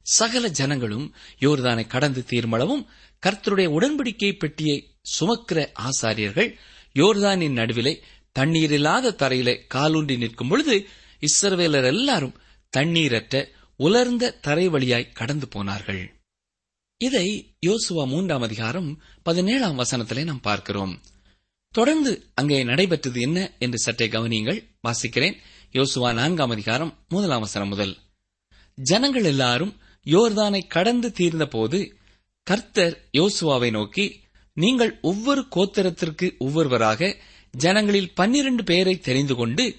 சகல 0.02 0.48
ஜனங்களும் 0.48 1.14
யோர்தானை 1.40 1.88
கடந்து 1.88 2.24
தீர்மளவும் 2.30 2.86
கர்த்தருடைய 3.26 3.68
உடன்படிக்கை 3.68 4.38
பெட்டியை 4.38 4.96
சுமக்கிற 5.20 5.74
ஆசாரியர்கள் 5.74 6.56
யோர்தானின் 6.94 7.52
நடுவிலே 7.52 8.02
தண்ணீர் 8.32 8.72
இல்லாத 8.72 9.16
தரையிலே 9.18 9.68
காலூன்றி 9.68 10.18
நிற்கும் 10.18 10.48
பொழுது 10.48 10.88
இஸ்ரவேலர் 11.20 11.86
எல்லாரும் 11.86 12.36
தண்ணீரற்ற 12.78 13.46
உலர்ந்த 13.76 14.32
தரை 14.32 14.68
வழியாய் 14.68 15.12
கடந்து 15.12 15.48
போனார்கள். 15.48 16.14
இதை 16.98 17.56
யோசுவா 17.66 18.08
மூன்றாம் 18.08 18.42
அதிகாரம் 18.42 19.02
பதினேழாம் 19.24 19.80
வசனத்திலே 19.80 20.24
நாம் 20.24 20.40
பார்க்கிறோம். 20.40 21.02
தொடர்ந்து 21.70 22.32
அங்கே 22.34 22.64
நடைபெற்றது 22.64 23.22
என்ன 23.22 23.52
என்று 23.60 23.78
சற்றே 23.78 24.08
கவனியுங்கள். 24.08 24.66
வாசிக்கிறேன். 24.88 25.38
யோசுவா 25.72 26.14
நான்காம் 26.14 26.50
அதிகாரம் 26.50 27.00
முதலாம் 27.10 27.40
வசனம் 27.40 27.68
முதல். 27.68 27.98
ஜனங்கள் 28.76 29.24
எல்லாரும் 29.24 29.80
யோர்தானை 30.06 30.68
கடந்து 30.68 31.12
தீர்ந்தபோது 31.12 31.80
கர்த்தர் 32.44 33.08
யோசுவாவை 33.14 33.72
நோக்கி 33.72 34.22
நீங்கள் 34.54 35.00
ஒவ்வொரு 35.02 35.48
கோத்திரத்திற்கு 35.56 36.38
ஒவ்வொருவராக 36.38 37.18
ஜனங்களில் 37.52 38.14
பன்னிரண்டு 38.14 38.64
பேரை 38.64 39.00
தெரிந்து 39.00 39.36
கொண்டு 39.36 39.78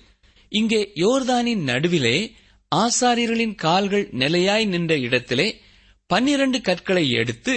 இங்கே 0.49 0.93
யோர்தானின் 0.95 1.63
நடுவிலே 1.63 2.35
ஆசாரியர்களின் 2.75 3.55
கால்கள் 3.55 4.09
நிலையாய் 4.13 4.65
நின்ற 4.65 4.97
இடத்திலே 4.99 5.61
பன்னிரண்டு 6.07 6.61
கற்களை 6.61 7.11
எடுத்து 7.11 7.55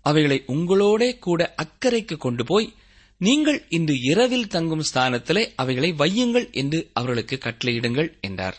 அவைகளை 0.00 0.44
உங்களோடே 0.46 1.18
கூட 1.18 1.54
அக்கறைக்கு 1.62 2.16
கொண்டு 2.16 2.44
போய் 2.44 2.74
நீங்கள் 3.18 3.66
இன்று 3.68 3.94
இரவில் 4.00 4.48
தங்கும் 4.48 4.84
ஸ்தானத்திலே 4.94 5.52
அவைகளை 5.56 5.92
வையுங்கள் 5.92 6.52
என்று 6.52 6.90
அவர்களுக்கு 6.92 7.36
கட்டளையிடுங்கள் 7.36 8.20
என்றார். 8.20 8.56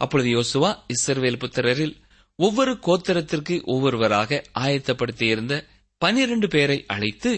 அப்பொழுது 0.00 0.30
யோசுவா 0.30 0.78
இஸ்ரவேல் 0.88 1.38
புத்திரரில் 1.38 2.05
ஒவ்வொரு 2.38 2.72
கோத்திரத்திற்கு 2.82 3.64
ஒவ்வொருவராக 3.64 4.44
ஆயத்தப்படுத்தியிருந்த 4.60 5.54
பனிரண்டு 6.02 6.48
பேரை 6.48 6.84
அழைத்து 6.86 7.30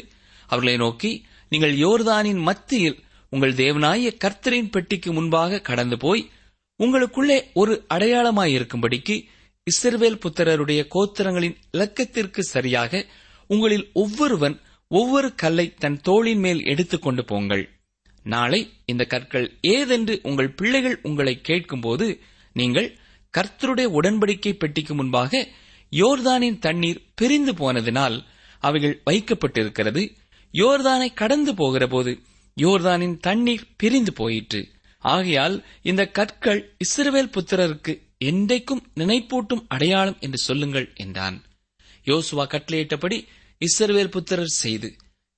அவர்களை 0.48 0.76
நோக்கி 0.76 1.10
நீங்கள் 1.48 1.74
யோர்தானின் 1.76 2.42
மத்தியில் 2.42 2.98
உங்கள் 3.32 3.54
தேவனாய 3.54 4.12
கர்த்தரின் 4.24 4.70
பெட்டிக்கு 4.70 5.12
முன்பாக 5.12 5.60
கடந்து 5.60 5.96
போய் 5.96 6.22
உங்களுக்குள்ளே 6.80 7.44
ஒரு 7.54 7.84
அடையாளமாயிருக்கும்படிக்கு 7.94 9.16
இஸ்ரவேல் 9.66 10.20
புத்திரருடைய 10.20 10.86
கோத்திரங்களின் 10.94 11.56
இலக்கத்திற்கு 11.70 12.42
சரியாக 12.44 13.06
உங்களில் 13.50 13.90
ஒவ்வொருவன் 13.92 14.56
ஒவ்வொரு 14.90 15.34
கல்லை 15.34 15.74
தன் 15.74 16.00
தோளின் 16.00 16.38
மேல் 16.38 16.64
எடுத்துக்கொண்டு 16.64 17.24
போங்கள். 17.24 17.64
நாளை 18.24 18.60
இந்த 18.84 19.04
கற்கள் 19.04 19.46
ஏதென்று 19.66 20.18
உங்கள் 20.22 20.50
பிள்ளைகள் 20.50 20.98
உங்களை 21.02 21.40
கேட்கும்போது 21.40 22.06
நீங்கள் 22.52 22.88
கர்த்தருடைய 23.34 23.88
உடன்படிக்கை 23.98 24.52
பெட்டிக்கு 24.52 24.94
முன்பாக 24.94 25.40
யோர்தானின் 25.92 26.58
தண்ணீர் 26.58 27.04
பிரிந்து 27.14 27.52
போனதினால் 27.52 28.16
அவைகள் 28.62 29.02
வைக்கப்பட்டிருக்கிறது. 29.06 30.02
யோர்தானை 30.54 31.08
கடந்து 31.14 31.54
போகிற 31.54 31.86
போது 31.86 32.12
யோர்தானின் 32.56 33.16
தண்ணீர் 33.18 33.66
பிரிந்து 33.76 34.12
போயிற்று. 34.12 34.60
ஆகையால் 35.02 35.56
இந்த 35.82 36.02
கற்கள் 36.08 36.60
இஸ்ரவேல் 36.84 37.34
புத்திரருக்கு 37.36 37.92
என்றைக்கும் 38.24 38.82
நினைப்பூட்டும் 38.96 39.64
அடையாளம் 39.68 40.18
என்று 40.20 40.38
சொல்லுங்கள் 40.38 40.88
என்றான். 40.94 41.36
யோசுவா 42.04 42.44
கட்டளையிட்டபடி 42.46 43.18
இஸ்ரவேல் 43.60 44.10
புத்திரர் 44.10 44.58
செய்து 44.62 44.88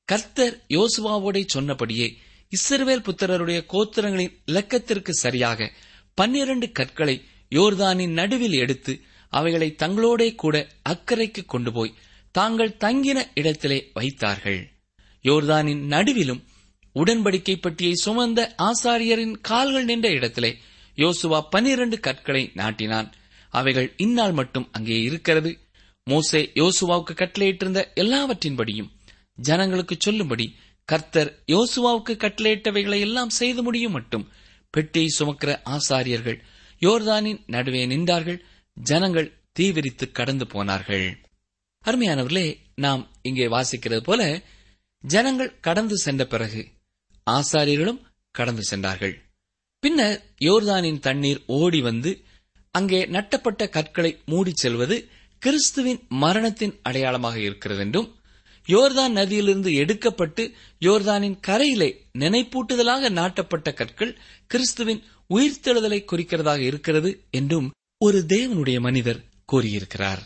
கர்த்தர் 0.09 0.57
யோசுவாவோடே 0.69 1.43
சொன்னபடியே 1.47 2.09
இஸ்ரவேல் 2.53 3.05
புத்திரருடைய 3.07 3.59
கோத்திரங்களின் 3.73 4.35
இலக்கத்திற்கு 4.45 5.13
சரியாக 5.15 5.69
பன்னிரண்டு 6.15 6.73
கற்களை 6.73 7.17
யோர்தானின் 7.51 8.13
நடுவில் 8.13 8.53
எடுத்து 8.53 8.93
அவைகளை 9.33 9.69
தங்களோடே 9.79 10.29
கூட 10.35 10.57
அக்கறைக்கு 10.89 11.43
கொண்டு 11.47 11.73
போய் 11.73 11.97
தாங்கள் 12.35 12.77
தங்கின 12.79 13.19
இடத்திலே 13.35 13.91
வைத்தார்கள். 13.95 14.61
யோர்தானின் 15.25 15.83
நடுவிலும் 15.95 16.43
உடன்படிக்கை 16.97 17.57
பட்டியை 17.61 17.95
சுமந்த 18.05 18.41
ஆசாரியரின் 18.63 19.35
கால்கள் 19.41 19.85
நின்ற 19.85 20.09
இடத்திலே 20.11 20.51
யோசுவா 20.97 21.41
பனிரண்டு 21.51 22.01
கற்களை 22.01 22.51
நாட்டினான். 22.55 23.09
அவைகள் 23.53 23.89
இந்நாள் 23.97 24.33
மட்டும் 24.33 24.69
அங்கே 24.73 24.97
இருக்கிறது. 25.03 25.53
மோசே 26.07 26.41
யோசுவாவுக்கு 26.55 27.15
கட்டளையிட்டிருந்த 27.15 27.81
எல்லாவற்றின்படியும் 27.95 28.91
ஜனங்களுக்கு 29.39 29.97
சொல்லும்படி 29.99 30.47
கர்த்தர் 30.89 31.31
யோசுவாவுக்கு 31.47 32.15
கட்டளையிட்டவைகளை 32.15 33.01
எல்லாம் 33.01 33.29
செய்து 33.31 33.63
முடியும் 33.63 33.93
மட்டும் 33.93 34.25
பெட்டியை 34.75 35.09
சுமக்கிற 35.19 35.51
ஆசாரியர்கள் 35.77 36.39
யோர்தானின் 36.83 37.41
நடுவே 37.47 37.87
நின்றார்கள். 37.87 38.39
ஜனங்கள் 38.77 39.29
தீவிரித்து 39.59 40.07
கடந்து 40.13 40.47
போனார்கள். 40.47 41.07
அருமையானவர்களே 41.85 42.47
நாம் 42.75 43.03
இங்கே 43.23 43.47
வாசிக்கிறது 43.47 44.03
போல 44.03 44.23
ஜனங்கள் 45.05 45.59
கடந்து 45.61 45.97
சென்ற 45.97 46.23
பிறகு 46.27 46.63
ஆசாரியர்களும் 47.27 48.01
கடந்து 48.35 48.63
சென்றார்கள். 48.63 49.15
பின்னர் 49.83 50.17
யோர்தானின் 50.39 50.99
தண்ணீர் 50.99 51.43
ஓடி 51.47 51.81
வந்து 51.81 52.11
அங்கே 52.75 53.01
நட்டப்பட்ட 53.07 53.69
கற்களை 53.69 54.11
மூடிச் 54.27 54.57
செல்வது 54.57 54.97
கிறிஸ்துவின் 55.43 56.01
மரணத்தின் 56.09 56.75
அடையாளமாக 56.83 57.37
இருக்கிறது 57.41 57.81
என்றும் 57.81 58.09
யோர்தான் 58.69 59.15
நதியிலிருந்து 59.17 59.71
எடுக்கப்பட்டு 59.83 60.43
யோர்தானின் 60.81 61.37
கரையிலே 61.47 61.89
நினைப்பூட்டுதலாக 62.19 63.11
நாட்டப்பட்ட 63.11 63.69
கற்கள் 63.75 64.13
கிறிஸ்துவின் 64.47 65.01
உயிர்த்தெழுதலை 65.31 66.05
குறிக்கிறதாக 66.05 66.59
இருக்கிறது 66.59 67.25
என்றும் 67.31 67.73
ஒரு 67.99 68.25
தேவனுடைய 68.29 68.81
மனிதர் 68.81 69.25
கூறியிருக்கிறார். 69.45 70.23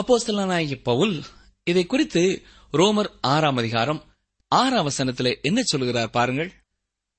அப்போஸ்தலனாகிய 0.00 0.80
பவுல் 0.82 1.24
இதை 1.64 1.86
குறித்து 1.86 2.42
ரோமர் 2.72 3.10
ஆறாம் 3.20 3.56
அதிகாரம் 3.56 4.04
ஆறாம் 4.48 4.82
வசனத்தில் 4.82 5.38
என்ன 5.42 5.62
சொல்கிறார் 5.62 6.10
பாருங்கள். 6.10 6.52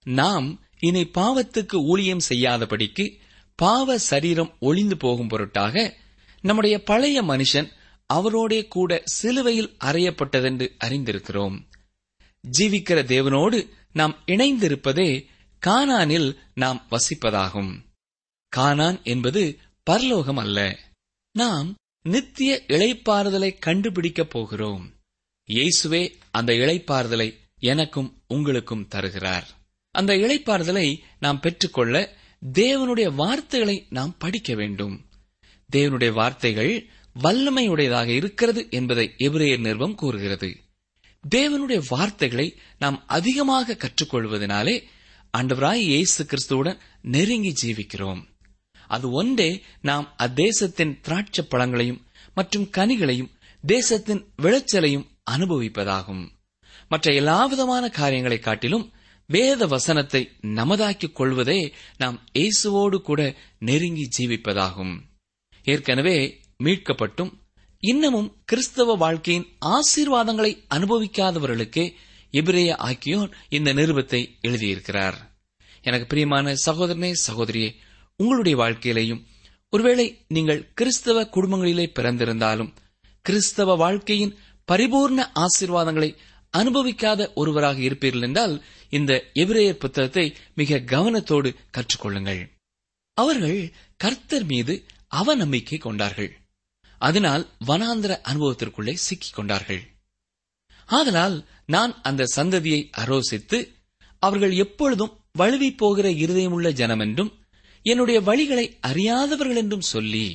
நாம் 0.03 0.59
இனி 0.79 1.01
பாவத்துக்கு 1.01 1.75
ஊழியம் 1.75 2.21
செய்யாதபடிக்கு 2.29 3.17
பாவ 3.55 3.97
சரீரம் 3.97 4.55
ஒளிந்து 4.59 4.97
போகும் 4.97 5.27
பொருட்டாக 5.27 5.97
நம்முடைய 6.41 6.83
பழைய 6.83 7.23
மனுஷன் 7.23 7.69
அவரோடே 8.13 8.67
கூட 8.67 9.01
சிலுவையில் 9.03 9.75
அறையப்பட்டதென்று 9.83 10.69
அறிந்திருக்கிறோம். 10.83 11.59
ஜீவிக்கிற 12.57 13.03
தேவனோடு 13.03 13.69
நாம் 13.93 14.23
இணைந்திருப்பதே 14.25 15.25
கானானில் 15.65 16.35
நாம் 16.53 16.87
வசிப்பதாகும். 16.91 17.83
கானான் 18.55 19.03
என்பது 19.03 19.59
பரலோகம் 19.83 20.37
அல்ல. 20.37 20.79
நாம் 21.31 21.75
நித்திய 22.01 22.63
இழைப்பாறுதலை 22.67 23.59
கண்டுபிடிக்கப் 23.59 24.29
போகிறோம். 24.29 24.93
இயேசுவே 25.49 26.13
அந்த 26.31 26.53
இழைப்பாறுதலை 26.53 27.37
எனக்கும் 27.59 28.21
உங்களுக்கும் 28.27 28.87
தருகிறார். 28.87 29.47
அந்த 29.91 30.13
இழைப்பாறுதலை 30.13 30.99
நாம் 31.19 31.39
பெற்றுக்கொள்ள 31.39 32.17
தேவனுடைய 32.53 33.13
வார்த்தைகளை 33.15 33.85
நாம் 33.89 34.15
படிக்க 34.17 34.55
வேண்டும். 34.55 35.05
தேவனுடைய 35.75 36.11
வார்த்தைகள் 36.13 36.89
வல்லமையுடையதாக 37.19 38.07
இருக்கிறது 38.07 38.67
என்பதை 38.69 39.13
எபிரேயர் 39.17 39.59
நிறுவம் 39.59 39.95
கூறுகிறது. 39.95 40.57
தேவனுடைய 41.35 41.83
வார்த்தைகளை 41.87 42.59
நாம் 42.79 43.03
அதிகமாக 43.07 43.73
கற்றுக்கொள்வதனாலே 43.73 44.83
ஆண்டவராய் 45.37 45.83
இயேசு 45.91 46.21
கிறிஸ்துவுடன் 46.23 46.79
நெருங்கி 47.01 47.53
ஜீவிக்கிறோம். 47.61 48.21
அது 48.87 49.11
ஒன்றே 49.11 49.63
நாம் 49.81 50.07
அத்தேசத்தின் 50.17 50.93
திராட்சை 51.01 51.43
பழங்களையும் 51.49 52.01
மற்றும் 52.33 52.69
கனிகளையும் 52.77 53.31
தேசத்தின் 53.63 54.21
விளைச்சலையும் 54.41 55.07
அனுபவிப்பதாகும். 55.31 56.23
மற்ற 56.89 57.13
எல்லாவிதமான 57.13 57.89
காரியங்களை 57.89 58.39
காட்டிலும் 58.39 58.85
வேத 59.29 59.67
வசனத்தை 59.67 60.21
நமதாக்கிக் 60.41 61.11
கொள்வதே 61.11 61.73
நாம் 61.97 62.17
இயேசுவோடு 62.39 62.97
கூட 63.01 63.21
நெருங்கி 63.59 64.07
ஜீவிப்பதாகும். 64.17 64.93
ஏற்கனவே 65.63 66.17
மீட்கப்பட்டும் 66.63 67.31
இன்னமும் 67.83 68.29
கிறிஸ்தவ 68.45 68.95
வாழ்க்கையின் 68.95 69.47
ஆசீர்வாதங்களை 69.75 70.51
அனுபவிக்காதவர்களுக்கே 70.69 71.85
எபிரேய 72.31 72.75
ஆக்கியோர் 72.75 73.31
இந்த 73.49 73.73
நிருபத்தை 73.73 74.21
எழுதியிருக்கிறார். 74.41 75.17
எனக்கு 75.81 76.05
பிரியமான 76.05 76.53
சகோதரனே 76.65 77.13
சகோதரியே 77.27 77.75
உங்களுடைய 78.15 78.57
வாழ்க்கையிலையும் 78.57 79.21
ஒருவேளை 79.69 80.25
நீங்கள் 80.27 80.73
கிறிஸ்தவ 80.73 81.21
குடும்பங்களிலே 81.23 81.85
பிறந்திருந்தாலும் 81.99 82.73
கிறிஸ்தவ 83.21 83.75
வாழ்க்கையின் 83.75 84.37
பரிபூர்ண 84.71 85.29
ஆசீர்வாதங்களை 85.35 86.15
அனுபவிக்காத 86.57 87.33
ஒருவராக 87.33 87.79
இருப்பீர்கள் 87.79 88.21
என்றால் 88.21 88.63
இந்த 88.89 89.11
எபிரேயர் 89.33 89.81
புத்தகத்தை 89.83 90.35
மிக 90.55 90.79
கவனத்தோடு 90.79 91.55
கற்றுக்கொள்ளுங்கள். 91.71 92.41
அவர்கள் 93.13 93.73
கர்த்தர் 93.97 94.45
மீது 94.45 94.85
அவநம்பிக்கை 95.15 95.77
கொண்டார்கள். 95.77 96.31
அதனால் 96.97 97.49
வனாந்திர 97.67 98.19
அனுபவத்திற்குள்ளே 98.29 98.93
சிக்கிக் 98.93 99.33
கொண்டார்கள். 99.33 99.81
ஆதலால் 100.85 101.37
நான் 101.73 101.93
அந்த 102.01 102.23
சந்ததியை 102.35 102.81
அரோசித்து 103.01 103.57
அவர்கள் 104.23 104.53
எப்பொழுதும் 104.63 105.13
வழுவி 105.31 105.69
போகிற 105.73 106.07
இருதயமுள்ள 106.23 106.69
ஜனம் 106.79 106.99
என்றும் 106.99 107.31
என்னுடைய 107.85 108.17
வழிகளை 108.21 108.65
அறியாதவர்கள் 108.89 109.59
என்றும் 109.61 109.89
சொல்லி 109.93 110.25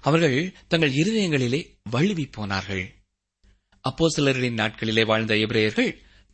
அவர்கள் 0.00 0.38
தங்கள் 0.68 0.94
இருதயங்களிலே 1.00 1.60
வழுவி 1.90 2.24
போனார்கள். 2.26 2.84
அப்போ 3.84 4.06
சிலர்களின் 4.08 4.58
நாட்களிலே 4.58 5.04
வாழ்ந்த 5.06 5.34
எபிரேயர்கள் 5.44 5.90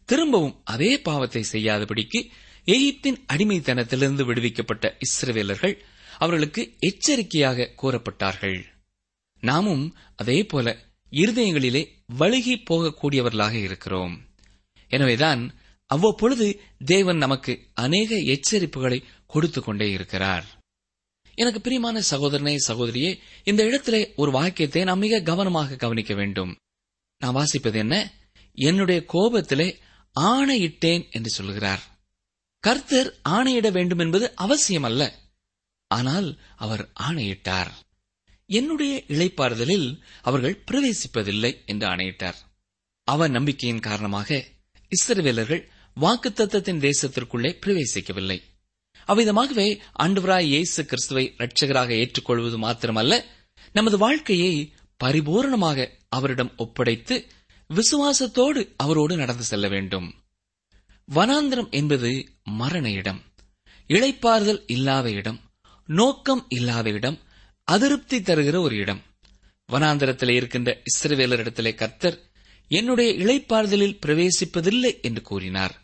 திரும்பவும் 0.08 0.56
அதே 0.64 0.90
பாவத்தை 1.00 1.42
செய்யாதபடிக்கு 1.52 2.20
எகிப்தின் 2.66 3.18
அடிமைத்தனத்திலிருந்து 3.32 4.24
விடுவிக்கப்பட்ட 4.24 4.84
இஸ்ரவேலர்கள் 5.06 5.74
அவர்களுக்கு 6.18 6.62
எச்சரிக்கையாக 6.88 7.70
கூறப்பட்டார்கள். 7.82 8.58
நாமும் 9.42 9.84
அதே 10.20 10.38
போல 10.52 10.66
இருதயங்களிலே 11.14 11.88
வழுகி 12.18 12.62
போகக்கூடியவர்களாக 12.70 13.52
இருக்கிறோம். 13.52 14.26
எனவேதான் 14.88 15.54
அவ்வப்பொழுது 15.86 16.60
தேவன் 16.84 17.16
நமக்கு 17.16 17.66
அநேக 17.74 18.16
எச்சரிப்புகளை 18.16 19.02
கொடுத்து 19.26 19.62
கொண்டே 19.62 19.90
இருக்கிறார். 19.90 20.44
எனக்கு 21.34 21.60
பிரியமான 21.60 22.02
சகோதரனே 22.10 22.56
சகோதரியே 22.68 23.18
இந்த 23.44 23.64
இடத்திலே 23.64 24.12
ஒரு 24.16 24.30
வாக்கியத்தை 24.30 24.84
நாம் 24.84 24.98
மிக 24.98 25.20
கவனமாக 25.20 25.76
கவனிக்க 25.76 26.14
வேண்டும். 26.14 26.56
நான் 27.18 27.34
வாசிப்பது 27.34 27.74
என்ன? 27.74 28.12
என்னுடைய 28.54 29.04
கோபத்திலே 29.12 29.78
ஆணையிட்டேன் 30.20 31.10
என்று 31.10 31.30
சொல்கிறார். 31.30 31.82
கர்த்தர் 32.58 33.18
ஆணையிட 33.28 33.72
வேண்டும் 33.72 33.98
என்பது 33.98 34.34
அவசியம் 34.34 34.82
அல்ல 34.82 35.18
ஆனால் 35.86 36.40
அவர் 36.56 36.90
ஆணையிட்டார். 36.94 37.83
என்னுடைய 38.50 39.04
இழைப்பாறுதலில் 39.08 39.88
அவர்கள் 40.22 40.62
பிரவேசிப்பதில்லை 40.70 41.52
என்று 41.66 41.86
ஆணையிட்டார். 41.86 42.38
அவ 43.08 43.28
நம்பிக்கையின் 43.28 43.80
காரணமாக 43.80 44.44
இஸ்ரவேலர்கள் 44.92 45.62
வாக்குத்தத்தத்தின் 45.96 46.82
தேசத்திற்குள்ளே 46.86 47.50
பிரவேசிக்கவில்லை. 47.64 48.38
அவ்விதமாகவே 49.08 49.68
ஆண்டவராய் 50.02 50.46
இயேசு 50.46 50.84
கிறிஸ்துவை 50.84 51.24
ரட்சகராக 51.38 51.90
ஏற்றுக்கொள்வது 51.90 52.58
மாத்திரமல்ல 52.58 53.24
நமது 53.72 53.98
வாழ்க்கையை 53.98 54.74
பரிபூரணமாக 55.00 55.88
அவரிடம் 56.08 56.52
ஒப்படைத்து 56.56 57.16
விசுவாசத்தோடு 57.70 58.60
அவரோடு 58.76 59.16
நடந்து 59.16 59.44
செல்ல 59.44 59.68
வேண்டும். 59.68 60.08
வனாந்திரம் 61.08 61.70
என்பது 61.70 62.10
மரண 62.44 62.90
இடம் 62.90 63.20
இழைப்பாறுதல் 63.88 64.62
இல்லாத 64.66 65.10
இடம் 65.10 65.40
நோக்கம் 65.88 66.46
இல்லாத 66.48 66.90
இடம் 66.90 67.18
அதிருப்தி 67.64 68.18
தருகிற 68.18 68.58
ஒரு 68.60 68.76
இடம். 68.76 69.02
வனாந்திரத்தில் 69.72 70.30
இருக்கின்ற 70.30 70.82
இஸ்ரவேலரிடத்திலே 70.82 71.74
கர்த்தர் 71.74 72.20
என்னுடைய 72.68 73.12
இழைப்பாறுதலில் 73.12 73.98
பிரவேசிப்பதில்லை 74.06 75.00
என்று 75.00 75.22
கூறினார். 75.22 75.82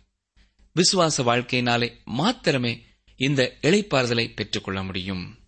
விசுவாச 0.72 1.22
வாழ்க்கையினாலே 1.22 1.92
மாத்திரமே 2.04 2.84
இந்த 3.16 3.56
இழைப்பாறுதலை 3.62 4.34
பெற்றுக்கொள்ள 4.34 4.82
முடியும். 4.82 5.38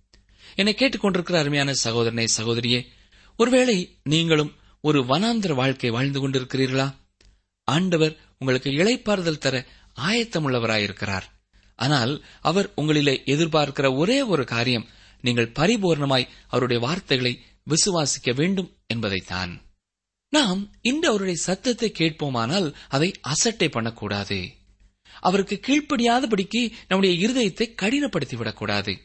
என்னை 0.54 0.74
கேட்டுக்கொண்டிருக்கிற 0.78 1.34
அருமையான 1.34 1.74
சகோதரனை 1.74 2.26
சகோதரியே 2.36 2.86
ஒருவேளை 3.36 3.98
நீங்களும் 4.02 4.56
ஒரு 4.80 5.02
வனாந்திர 5.02 5.54
வாழ்க்கை 5.54 5.90
வாழ்ந்து 5.90 6.28
கொண்டிருக்கிறீர்களா? 6.28 6.94
ஆண்டவர் 7.64 8.16
உங்களுக்கு 8.38 8.70
இழைப்பாறுதல் 8.70 9.38
தர 9.38 9.66
ஆயத்தமுள்ளவராயிருக்கிறார். 10.00 11.22
ஆனால் 11.76 12.24
அவர் 12.40 12.72
உங்களிலே 12.76 13.16
எதிர்பார்க்கிற 13.24 13.96
ஒரே 13.96 14.22
ஒரு 14.22 14.44
காரியம் 14.44 14.88
நீங்கள் 15.22 15.52
பரிபூர்ணமாய் 15.58 16.28
அவருடைய 16.46 16.86
வார்த்தைகளை 16.86 17.40
விசுவாசிக்க 17.66 18.34
வேண்டும் 18.34 18.76
என்பதைத்தான். 18.86 19.62
நாம் 20.28 20.74
இன்று 20.80 21.08
அவருடைய 21.08 21.38
சத்தத்தை 21.38 21.92
கேட்போமானால் 21.98 22.74
அதை 22.88 23.12
அசட்டை 23.20 23.68
பண்ணக்கூடாது. 23.68 24.50
அவருக்கு 25.20 25.60
கீழ்ப்படியாதபடிக்கு 25.66 26.72
நம்முடைய 26.88 27.28
இருதயத்தை 27.28 27.74
கடினப்படுத்திவிடக்கூடாது. 27.82 28.98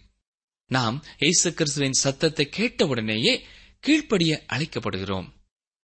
நாம் 0.66 1.04
இயேசு 1.20 1.54
கிறிஸ்துவின் 1.54 1.92
சத்தத்தை 1.92 2.50
கேட்டவுடனேயே 2.58 3.42
கீழ்ப்படிய 3.80 4.44
அழைக்கப்படுகிறோம். 4.54 5.28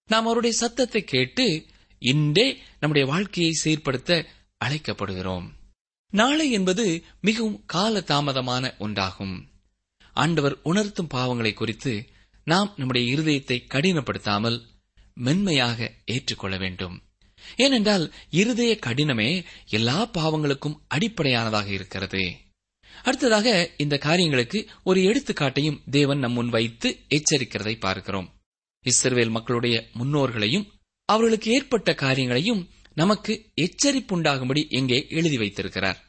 நாம் 0.08 0.26
அவருடைய 0.26 0.58
சத்தத்தை 0.58 1.04
கேட்டு 1.04 1.66
இன்றே 2.00 2.62
நம்முடைய 2.80 3.12
வாழ்க்கையை 3.12 3.52
சீர்படுத்த 3.64 4.26
அழைக்கப்படுகிறோம். 4.66 5.48
நாளை 6.10 6.52
என்பது 6.52 7.04
மிகவும் 7.22 7.64
கால 7.66 8.00
தாமதமான 8.00 8.74
ஒன்றாகும். 8.80 9.51
ஆண்டவர் 10.14 10.60
உணர்த்தும் 10.64 11.10
பாவங்களை 11.14 11.54
குறித்து 11.54 12.10
நாம் 12.44 12.74
நம்முடைய 12.76 13.16
இருதயத்தை 13.16 13.58
கடினப்படுத்தாமல் 13.70 14.62
மென்மையாக 15.14 15.92
ஏற்றுக்கொள்ள 16.06 16.58
வேண்டும். 16.58 17.04
ஏனென்றால் 17.58 18.14
இருதய 18.30 18.80
கடினமே 18.86 19.46
எல்லா 19.68 20.10
பாவங்களுக்கும் 20.12 20.80
அடிப்படையானதாக 20.88 21.70
இருக்கிறது. 21.70 22.24
அடுத்ததாக 23.04 23.72
இந்த 23.78 23.98
காரியங்களுக்கு 23.98 24.70
ஒரு 24.84 25.02
எடுத்துக்காட்டையும் 25.02 25.82
தேவன் 25.92 26.20
நம் 26.20 26.32
முன் 26.32 26.50
வைத்து 26.50 27.00
எச்சரிக்கிறதை 27.10 27.80
பார்க்கிறோம். 27.80 28.30
இஸ்ரவேல் 28.86 29.30
மக்களுடைய 29.30 29.90
முன்னோர்களையும் 29.94 30.68
அவர்களுக்கு 31.06 31.52
ஏற்பட்ட 31.52 31.94
காரியங்களையும் 31.94 32.70
நமக்கு 32.94 33.52
எச்சரிப்புண்டாகும்படி 33.62 34.66
இங்கே 34.70 35.08
எழுதி 35.10 35.38
வைத்திருக்கிறார். 35.38 36.00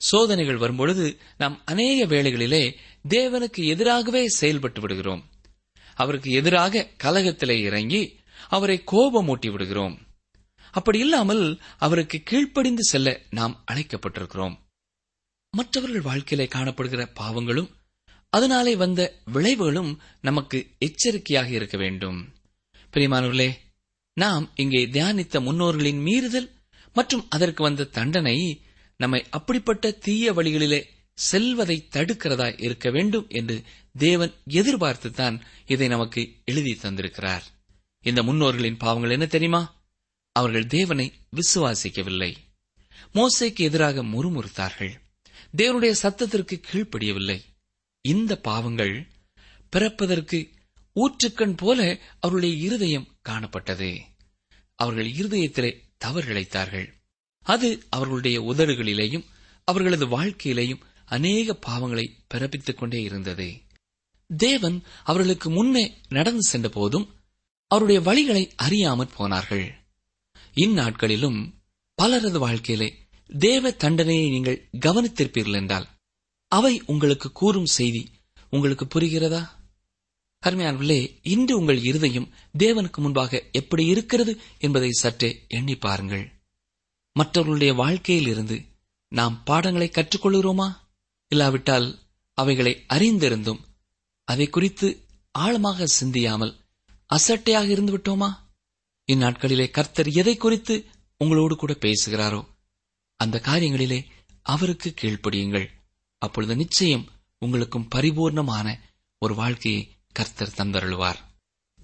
சோதனைகள் 0.00 0.56
வரும்பொழுது 0.56 1.20
நாம் 1.38 1.62
அநேக 1.64 2.06
வேளைகளிலே 2.06 2.76
தேவனுக்கு 3.08 3.66
எதிராகவே 3.66 4.28
செயல்பட்டு 4.28 4.80
விடுகிறோம். 4.80 5.30
அவருக்கு 5.94 6.30
எதிராக 6.30 6.88
கலகத்திலே 7.04 7.60
இறங்கி 7.60 8.18
அவரை 8.48 8.82
கோபமூட்டி 8.92 9.50
விடுகிறோம். 9.50 9.98
அப்படி 10.70 10.98
இல்லாமல் 10.98 11.60
அவருக்கு 11.78 12.22
கீழ்ப்படிந்து 12.22 12.84
செல்ல 12.84 13.20
நாம் 13.30 13.64
அழைக்கப்பட்டிருக்கிறோம். 13.72 14.56
மற்றவர்கள் 15.50 16.00
வாழ்க்கையிலே 16.00 16.50
காணப்படுகிற 16.54 17.08
பாவங்களும் 17.20 17.70
அதனாலே 18.30 18.76
வந்த 18.76 19.14
விளைவுகளும் 19.32 19.96
நமக்கு 20.20 20.70
எச்சரிக்கையாக 20.78 21.48
இருக்க 21.48 21.76
வேண்டும். 21.78 22.32
பிரியமானவர்களே 22.92 23.50
நாம் 24.12 24.50
இங்கே 24.54 24.86
தியானித்த 24.86 25.40
முன்னோர்களின் 25.40 26.00
மீறுதல் 26.04 26.48
மற்றும் 26.92 27.26
அதற்கு 27.28 27.62
வந்த 27.62 27.84
தண்டனை 27.84 28.62
நம்மை 28.96 29.24
அப்படிப்பட்ட 29.30 29.90
தீய 29.90 30.32
வழிகளிலே 30.32 30.84
செல்வதை 31.18 31.88
தடுக்கிறதா 31.90 32.62
இருக்க 32.62 32.90
வேண்டும் 32.90 33.26
என்று 33.28 33.62
தேவன் 33.92 34.32
எதிர்பார்த்துத்தான் 34.50 35.40
இதை 35.66 35.88
நமக்கு 35.88 36.36
எழுதி 36.44 36.78
தந்திருக்கிறார். 36.82 37.42
இந்த 38.00 38.22
முன்னோர்களின் 38.22 38.76
பாவங்கள் 38.76 39.10
என்ன 39.10 39.26
தெரியுமா? 39.26 39.82
அவர்கள் 40.32 40.66
தேவனை 40.66 41.12
விசுவாசிக்கவில்லை. 41.36 42.36
மோசைக்கு 43.14 43.58
எதிராக 43.58 44.04
முறுமுறுத்தார்கள். 44.04 44.92
தேவனுடைய 45.56 45.94
சத்தத்திற்கு 46.02 46.62
கீழ்ப்படியவில்லை. 46.72 47.42
இந்த 48.00 48.40
பாவங்கள் 48.40 49.06
பிறப்பதற்கு 49.70 50.50
ஊற்றுக்கண் 50.94 51.56
போல 51.56 51.98
அவருடைய 52.20 52.54
இருதயம் 52.54 53.08
காணப்பட்டது. 53.28 54.00
அவர்கள் 54.74 55.10
இருதயத்திலே 55.10 55.80
தவறிழைத்தார்கள் 56.04 56.92
அது 57.42 57.86
அவர்களுடைய 57.88 58.42
உதடுகளிலேயும் 58.42 59.24
அவர்களது 59.64 60.06
வாழ்க்கையிலேயும் 60.06 60.80
அநேக 61.08 61.58
பாவங்களை 61.66 62.06
பிறப்பித்துக் 62.34 62.78
கொண்டே 62.78 63.02
இருந்தது. 63.02 63.60
தேவன் 64.36 64.82
அவர்களுக்கு 65.04 65.50
முன்னே 65.50 65.96
நடந்து 66.08 66.42
சென்ற 66.42 66.68
போதும் 66.68 67.14
அவருடைய 67.66 68.00
வழிகளை 68.00 68.50
அறியாமற் 68.62 69.14
போனார்கள். 69.16 69.74
இந்நாட்களிலும் 70.54 71.52
பலரது 71.94 72.38
வாழ்க்கையிலே 72.38 72.88
தேவ 73.38 73.70
தண்டனையை 73.70 74.30
நீங்கள் 74.30 74.68
கவனித்திருப்பீர்கள் 74.86 75.54
என்றால் 75.54 75.88
அவை 76.48 76.82
உங்களுக்கு 76.86 77.32
கூறும் 77.32 77.66
செய்தி 77.66 78.08
உங்களுக்கு 78.50 78.84
புரிகிறதா? 78.84 79.48
அருமையானவர்களே 80.46 81.18
இன்று 81.22 81.58
உங்கள் 81.58 81.82
இருதயம் 81.82 82.28
தேவனுக்கு 82.58 82.96
முன்பாக 82.96 83.44
எப்படி 83.52 83.86
இருக்கிறது 83.86 84.40
என்பதை 84.58 84.90
சற்றே 84.90 85.44
எண்ணி 85.48 85.76
பாருங்கள். 85.76 86.32
மற்றவர்களுடைய 87.12 87.74
வாழ்க்கையில் 87.74 88.28
இருந்து 88.28 88.64
நாம் 89.08 89.42
பாடங்களை 89.44 89.88
கற்றுக்கொள்கிறோமா? 89.88 90.68
இல்லாவிட்டால் 91.28 91.88
அவைகளை 92.34 92.84
அறிந்திருந்தும் 92.88 93.60
அதை 94.24 94.46
குறித்து 94.48 94.88
ஆழமாக 95.30 95.86
சிந்தியாமல் 95.86 96.54
அசட்டையாக 97.06 97.68
இருந்து 97.68 97.92
விட்டோமா 97.98 98.30
இந்நாட்களிலே 99.12 99.70
கர்த்தர் 99.70 100.08
எதை 100.08 100.36
குறித்து 100.36 100.84
உங்களோடு 101.18 101.56
கூட 101.56 101.72
பேசுகிறாரோ 101.72 102.40
அந்த 103.16 103.40
காரியங்களிலே 103.44 104.00
அவருக்கு 104.42 104.94
கீழ்ப்படியுங்கள். 105.00 105.66
அப்பொழுது 106.18 106.56
நிச்சயம் 106.56 107.08
உங்களுக்கும் 107.38 107.88
பரிபூர்ணமான 107.94 108.68
ஒரு 109.18 109.34
வாழ்க்கையை 109.34 109.82
கர்த்தர் 110.12 110.54
தந்தருளுவார். 110.56 111.20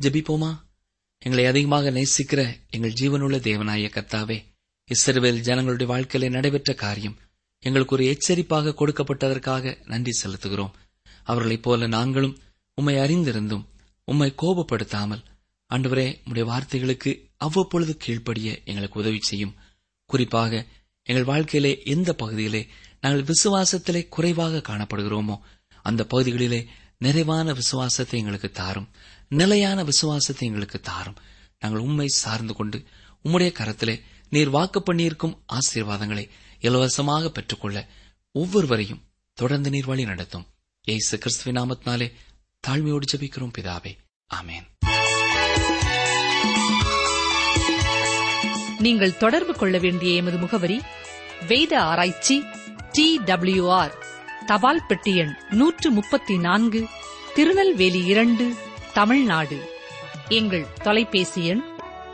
ஜெபிப்போமா? 0.01 0.51
எங்களை 1.19 1.45
அதிகமாக 1.47 1.91
நேசிக்கிற 1.91 2.41
எங்கள் 2.71 2.99
ஜீவனுள்ள 3.01 3.37
தேவனாய 3.49 3.91
கர்த்தாவே 3.97 4.39
இஸ்ரவேல் 4.91 5.41
ஜனங்களுடைய 5.41 5.93
வாழ்க்கையிலே 5.93 6.33
நடைபெற்ற 6.33 6.75
காரியம் 6.75 7.19
எங்களுக்கு 7.65 7.95
ஒரு 7.97 8.05
எச்சரிப்பாக 8.07 8.73
கொடுக்கப்பட்டதற்காக 8.79 9.75
நன்றி 9.87 10.13
செலுத்துகிறோம். 10.23 10.75
அவர்களைப் 11.23 11.63
போல 11.63 11.87
நாங்களும் 11.87 12.39
உம்மை 12.75 12.95
அறிந்திருந்தும் 12.95 13.65
உம்மை 14.05 14.29
கோபப்படுத்தாமல் 14.43 15.23
அன்றுவரே 15.71 16.09
உடைய 16.29 16.45
வார்த்தைகளுக்கு 16.51 17.11
அவ்வப்பொழுது 17.37 17.93
கீழ்ப்படிய 17.97 18.49
எங்களுக்கு 18.65 19.01
உதவி 19.01 19.21
செய்யும். 19.21 19.55
குறிப்பாக 20.11 20.53
எங்கள் 21.07 21.25
வாழ்க்கையிலே 21.25 21.73
எந்த 21.85 22.11
பகுதியிலே 22.13 22.63
நாங்கள் 23.01 23.27
விசுவாசத்திலே 23.31 24.09
குறைவாக 24.09 24.63
காணப்படுகிறோமோ 24.69 25.37
அந்த 25.85 26.07
பகுதிகளிலே 26.15 26.61
நிறைவான 26.99 27.53
விசுவாசத்தை 27.53 28.19
எங்களுக்கு 28.21 28.51
தாரும். 28.51 28.89
நிலையான 29.29 29.79
விசுவாசத்தை 29.85 30.49
எங்களுக்கு 30.49 30.79
தாரும். 30.81 31.19
நாங்கள் 31.61 31.81
உண்மை 31.81 32.09
சார்ந்து 32.23 32.55
கொண்டு 32.55 32.79
உம்முடைய 33.25 33.51
கரத்திலே 33.59 33.97
நீர் 34.29 34.51
வாக்கு 34.51 34.81
பண்ணியிருக்கும் 34.81 35.37
ஆசீர்வாதங்களை 35.53 36.25
இலவசமாக 36.65 37.29
பெற்றுக்கொள்ள 37.29 37.87
ஒவ்வொருவரையும் 38.33 39.03
தொடர்ந்து 39.33 39.71
நீர் 39.71 39.87
வழி 39.87 40.05
நடத்தும். 40.05 40.47
ஏசு 40.85 41.19
கிறிஸ்துவ 41.19 41.61
நாமத்தினாலே 41.61 42.13
தாழ்மையோடு 42.67 43.03
ஜபிக்கிறோம் 43.13 43.53
பிதாவே. 43.59 43.97
ஆமேன். 44.35 44.65
நீங்கள் 48.79 49.17
தொடர்பு 49.17 49.55
கொள்ள 49.55 49.79
வேண்டிய 49.79 50.15
எமது 50.15 50.37
முகவரி 50.37 50.81
வேத 51.49 51.83
ஆராய்ச்சி 51.83 52.45
டி 52.93 53.19
டபிள்யூ 53.25 53.71
ஆர் 53.71 53.95
தபால் 54.47 54.87
பெட்டி 54.87 55.17
எண் 55.17 55.35
நூற்று 55.51 55.91
முப்பத்தி 55.91 56.39
நான்கு 56.39 56.89
திருநெல்வேலி 57.35 58.05
இரண்டு 58.05 58.57
தமிழ்நாடு. 58.93 59.69
எங்கள் 60.29 60.67
தொலைபேசி 60.83 61.47
எண் 61.47 61.63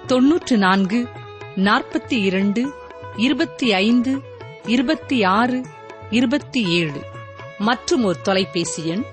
தொன்னூற்று 0.07 0.57
நான்கு 0.57 1.09
நாற்பத்தி 1.57 2.23
இரண்டு 2.25 2.73
இருபத்தி 3.17 3.73
ஐந்து 3.73 4.30
இருபத்தி 4.67 5.23
ஆறு 5.23 5.65
இருபத்தி 6.11 6.69
ஏழு 6.69 7.01
மற்றும் 7.59 8.05
ஒரு 8.05 8.21
தொலைபேசி 8.21 8.87
எண் 8.87 9.05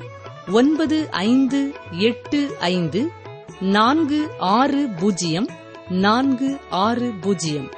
ஒன்பது 0.51 1.12
ஐந்து 1.12 1.73
எட்டு 1.91 2.55
ஐந்து 2.60 3.12
நான்கு 3.60 4.29
ஆறு 4.39 4.88
பூஜ்ஜியம் 4.99 5.49
நான்கு 5.89 6.60
ஆறு 6.69 7.12
பூஜ்ஜியம். 7.21 7.71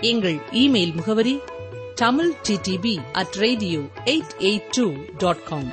எங்கள் 0.00 0.36
இமெயில் 0.52 0.94
முகவரி 0.94 1.40
Tamil 1.94 2.32
TDP 2.48 2.98
at 3.12 3.34
radio 3.34 3.80
eight 4.04 4.34
eight 4.38 4.68
two 4.70 4.92
dot 5.18 5.44
com. 5.44 5.72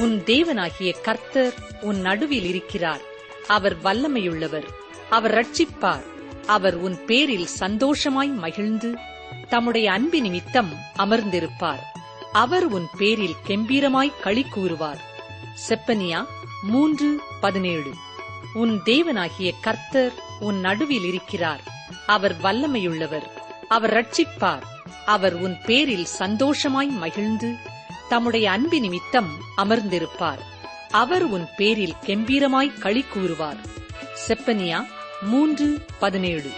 உன் 0.00 0.22
தேவனாகிய 0.24 1.00
கர்த்தர் 1.02 1.54
உன் 1.80 2.00
நடுவில் 2.00 2.44
இருக்கிறார். 2.44 3.16
அவர் 3.48 3.82
வல்லமையுள்ளவர். 3.82 4.68
அவர் 5.10 5.34
ரட்சிப்பார். 5.34 6.04
அவர் 6.46 6.74
உன் 6.74 7.04
பேரில் 7.04 7.46
சந்தோஷமாய் 7.46 8.28
மகிழ்ந்து 8.28 8.94
தம்முடைய 9.48 9.92
அன்பு 9.92 10.20
நிமித்தம் 10.20 10.72
அமர்ந்திருப்பார். 10.98 11.82
அவர் 12.32 12.64
உன் 12.64 12.86
பேரில் 12.98 13.34
கெம்பீரமாய் 13.46 14.12
களி 14.22 14.44
கூறுவார். 14.44 15.00
செப்பனியா 15.68 16.26
மூன்று 16.62 17.20
பதினேழு. 17.40 17.94
உன் 18.54 18.80
தேவனாகிய 18.84 19.52
கர்த்தர் 19.60 20.12
உன் 20.40 20.60
நடுவில் 20.60 21.04
இருக்கிறார். 21.04 21.60
அவர் 22.06 22.40
வல்லமையுள்ளவர். 22.40 23.26
அவர் 23.68 23.92
ரட்சிப்பார். 23.92 24.62
அவர் 25.06 25.34
உன் 25.34 25.56
பேரில் 25.66 26.04
சந்தோஷமாய் 26.04 26.88
மகிழ்ந்து 26.88 27.54
தம்முடைய 28.08 28.50
அன்பு 28.50 28.80
நிமித்தம் 28.80 29.28
அமர்ந்திருப்பார். 29.56 30.56
அவர் 30.90 31.22
உன் 31.22 31.46
பேரில் 31.56 31.94
கெம்பீரமாய் 32.06 32.78
களி 32.78 33.04
கூறுவார். 33.04 33.56
செப்பனியா 34.28 34.84
மூன்று 35.20 35.84
பதினேழு. 35.98 36.50